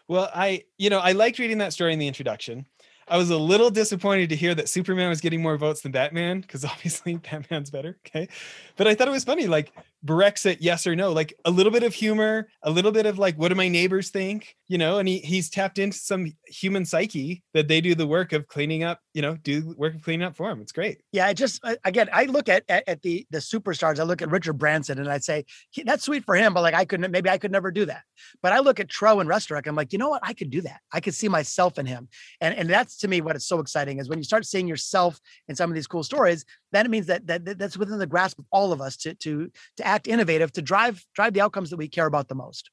[0.08, 2.66] Well, I, you know, I liked reading that story in the introduction.
[3.10, 6.42] I was a little disappointed to hear that Superman was getting more votes than Batman
[6.42, 7.98] because obviously Batman's better.
[8.08, 8.28] Okay.
[8.76, 9.48] But I thought it was funny.
[9.48, 9.74] Like
[10.06, 13.36] Brexit, yes or no, like a little bit of humor, a little bit of like,
[13.38, 14.56] what do my neighbors think?
[14.68, 18.32] You know, and he he's tapped into some human psyche that they do the work
[18.32, 20.62] of cleaning up, you know, do work of cleaning up for him.
[20.62, 21.02] It's great.
[21.12, 24.00] Yeah, I just again, I look at, at, at the the superstars.
[24.00, 25.46] I look at Richard Branson and I'd say
[25.84, 28.04] that's sweet for him, but like I couldn't, maybe I could never do that.
[28.42, 29.68] But I look at Trewin Restorick.
[29.68, 30.22] I'm like, you know what?
[30.24, 30.80] I could do that.
[30.94, 32.08] I could see myself in him,
[32.40, 35.20] and and that's to me what is so exciting is when you start seeing yourself
[35.50, 36.46] in some of these cool stories.
[36.72, 39.52] Then it means that that that's within the grasp of all of us to to
[39.78, 42.70] to act innovative to drive drive the outcomes that we care about the most.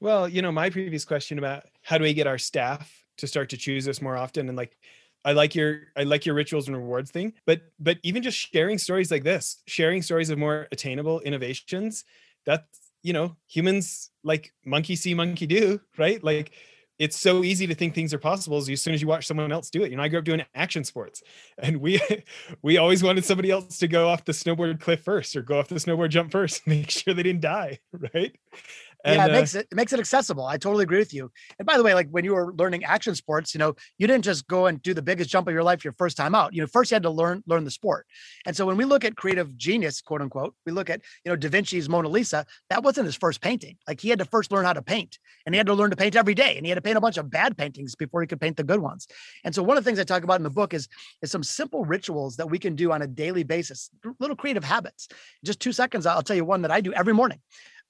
[0.00, 3.48] Well, you know, my previous question about how do we get our staff to start
[3.50, 4.76] to choose us more often and like
[5.24, 8.78] I like your I like your rituals and rewards thing, but but even just sharing
[8.78, 12.04] stories like this, sharing stories of more attainable innovations,
[12.44, 16.22] that's you know, humans like monkey see, monkey do, right?
[16.22, 16.52] Like
[16.98, 19.70] it's so easy to think things are possible as soon as you watch someone else
[19.70, 19.90] do it.
[19.90, 21.22] You know, I grew up doing action sports
[21.58, 22.00] and we
[22.62, 25.68] we always wanted somebody else to go off the snowboard cliff first or go off
[25.68, 27.78] the snowboard jump first, make sure they didn't die.
[28.14, 28.36] Right.
[29.04, 30.46] And, yeah, it uh, makes it, it makes it accessible.
[30.46, 31.30] I totally agree with you.
[31.58, 34.24] And by the way, like when you were learning action sports, you know, you didn't
[34.24, 36.54] just go and do the biggest jump of your life your first time out.
[36.54, 38.06] You know, first you had to learn learn the sport.
[38.46, 41.36] And so when we look at creative genius, quote unquote, we look at you know
[41.36, 42.46] Da Vinci's Mona Lisa.
[42.70, 43.76] That wasn't his first painting.
[43.86, 45.96] Like he had to first learn how to paint, and he had to learn to
[45.96, 48.26] paint every day, and he had to paint a bunch of bad paintings before he
[48.26, 49.06] could paint the good ones.
[49.44, 50.88] And so one of the things I talk about in the book is
[51.20, 55.08] is some simple rituals that we can do on a daily basis, little creative habits.
[55.44, 57.40] Just two seconds, I'll tell you one that I do every morning.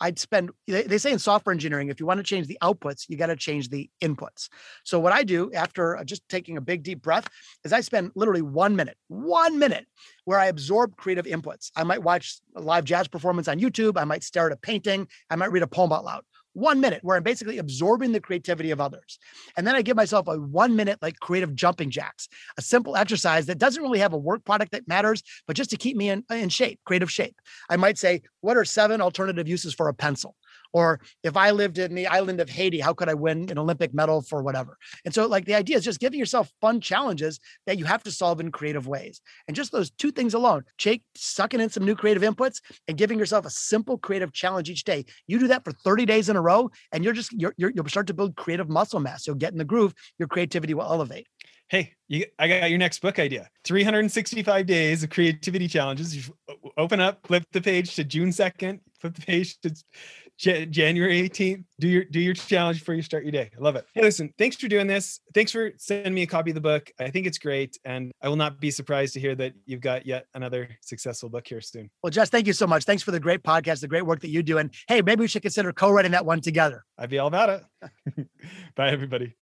[0.00, 3.16] I'd spend, they say in software engineering, if you want to change the outputs, you
[3.16, 4.48] got to change the inputs.
[4.82, 7.28] So, what I do after uh, just taking a big deep breath
[7.64, 9.86] is I spend literally one minute, one minute
[10.24, 11.70] where I absorb creative inputs.
[11.76, 13.96] I might watch a live jazz performance on YouTube.
[13.96, 15.06] I might stare at a painting.
[15.30, 16.24] I might read a poem out loud
[16.54, 19.18] one minute where I'm basically absorbing the creativity of others.
[19.56, 23.46] And then I give myself a one minute like creative jumping jacks, a simple exercise
[23.46, 26.24] that doesn't really have a work product that matters, but just to keep me in,
[26.30, 27.36] in shape, creative shape.
[27.68, 30.34] I might say, what are seven alternative uses for a pencil?
[30.74, 33.94] Or if I lived in the island of Haiti, how could I win an Olympic
[33.94, 34.76] medal for whatever?
[35.04, 38.10] And so, like, the idea is just giving yourself fun challenges that you have to
[38.10, 39.20] solve in creative ways.
[39.46, 43.20] And just those two things alone, Jake, sucking in some new creative inputs and giving
[43.20, 45.04] yourself a simple creative challenge each day.
[45.28, 47.88] You do that for 30 days in a row, and you're just, you're, you will
[47.88, 49.28] start to build creative muscle mass.
[49.28, 51.28] You'll get in the groove, your creativity will elevate
[51.68, 53.48] hey, you, I got your next book idea.
[53.64, 56.14] 365 days of creativity challenges.
[56.14, 59.56] You uh, open up, flip the page to June 2nd, flip the page.
[59.64, 59.84] It's
[60.38, 61.64] J- January 18th.
[61.80, 63.50] Do your do your challenge before you start your day.
[63.56, 63.86] I love it.
[63.94, 65.20] Hey, listen, thanks for doing this.
[65.32, 66.90] Thanks for sending me a copy of the book.
[67.00, 70.06] I think it's great, and I will not be surprised to hear that you've got
[70.06, 71.90] yet another successful book here soon.
[72.02, 72.84] Well, Jess, thank you so much.
[72.84, 75.28] Thanks for the great podcast, the great work that you do, and hey, maybe we
[75.28, 76.84] should consider co-writing that one together.
[76.98, 77.64] I'd be all about
[78.16, 78.28] it.
[78.76, 79.32] Bye, everybody.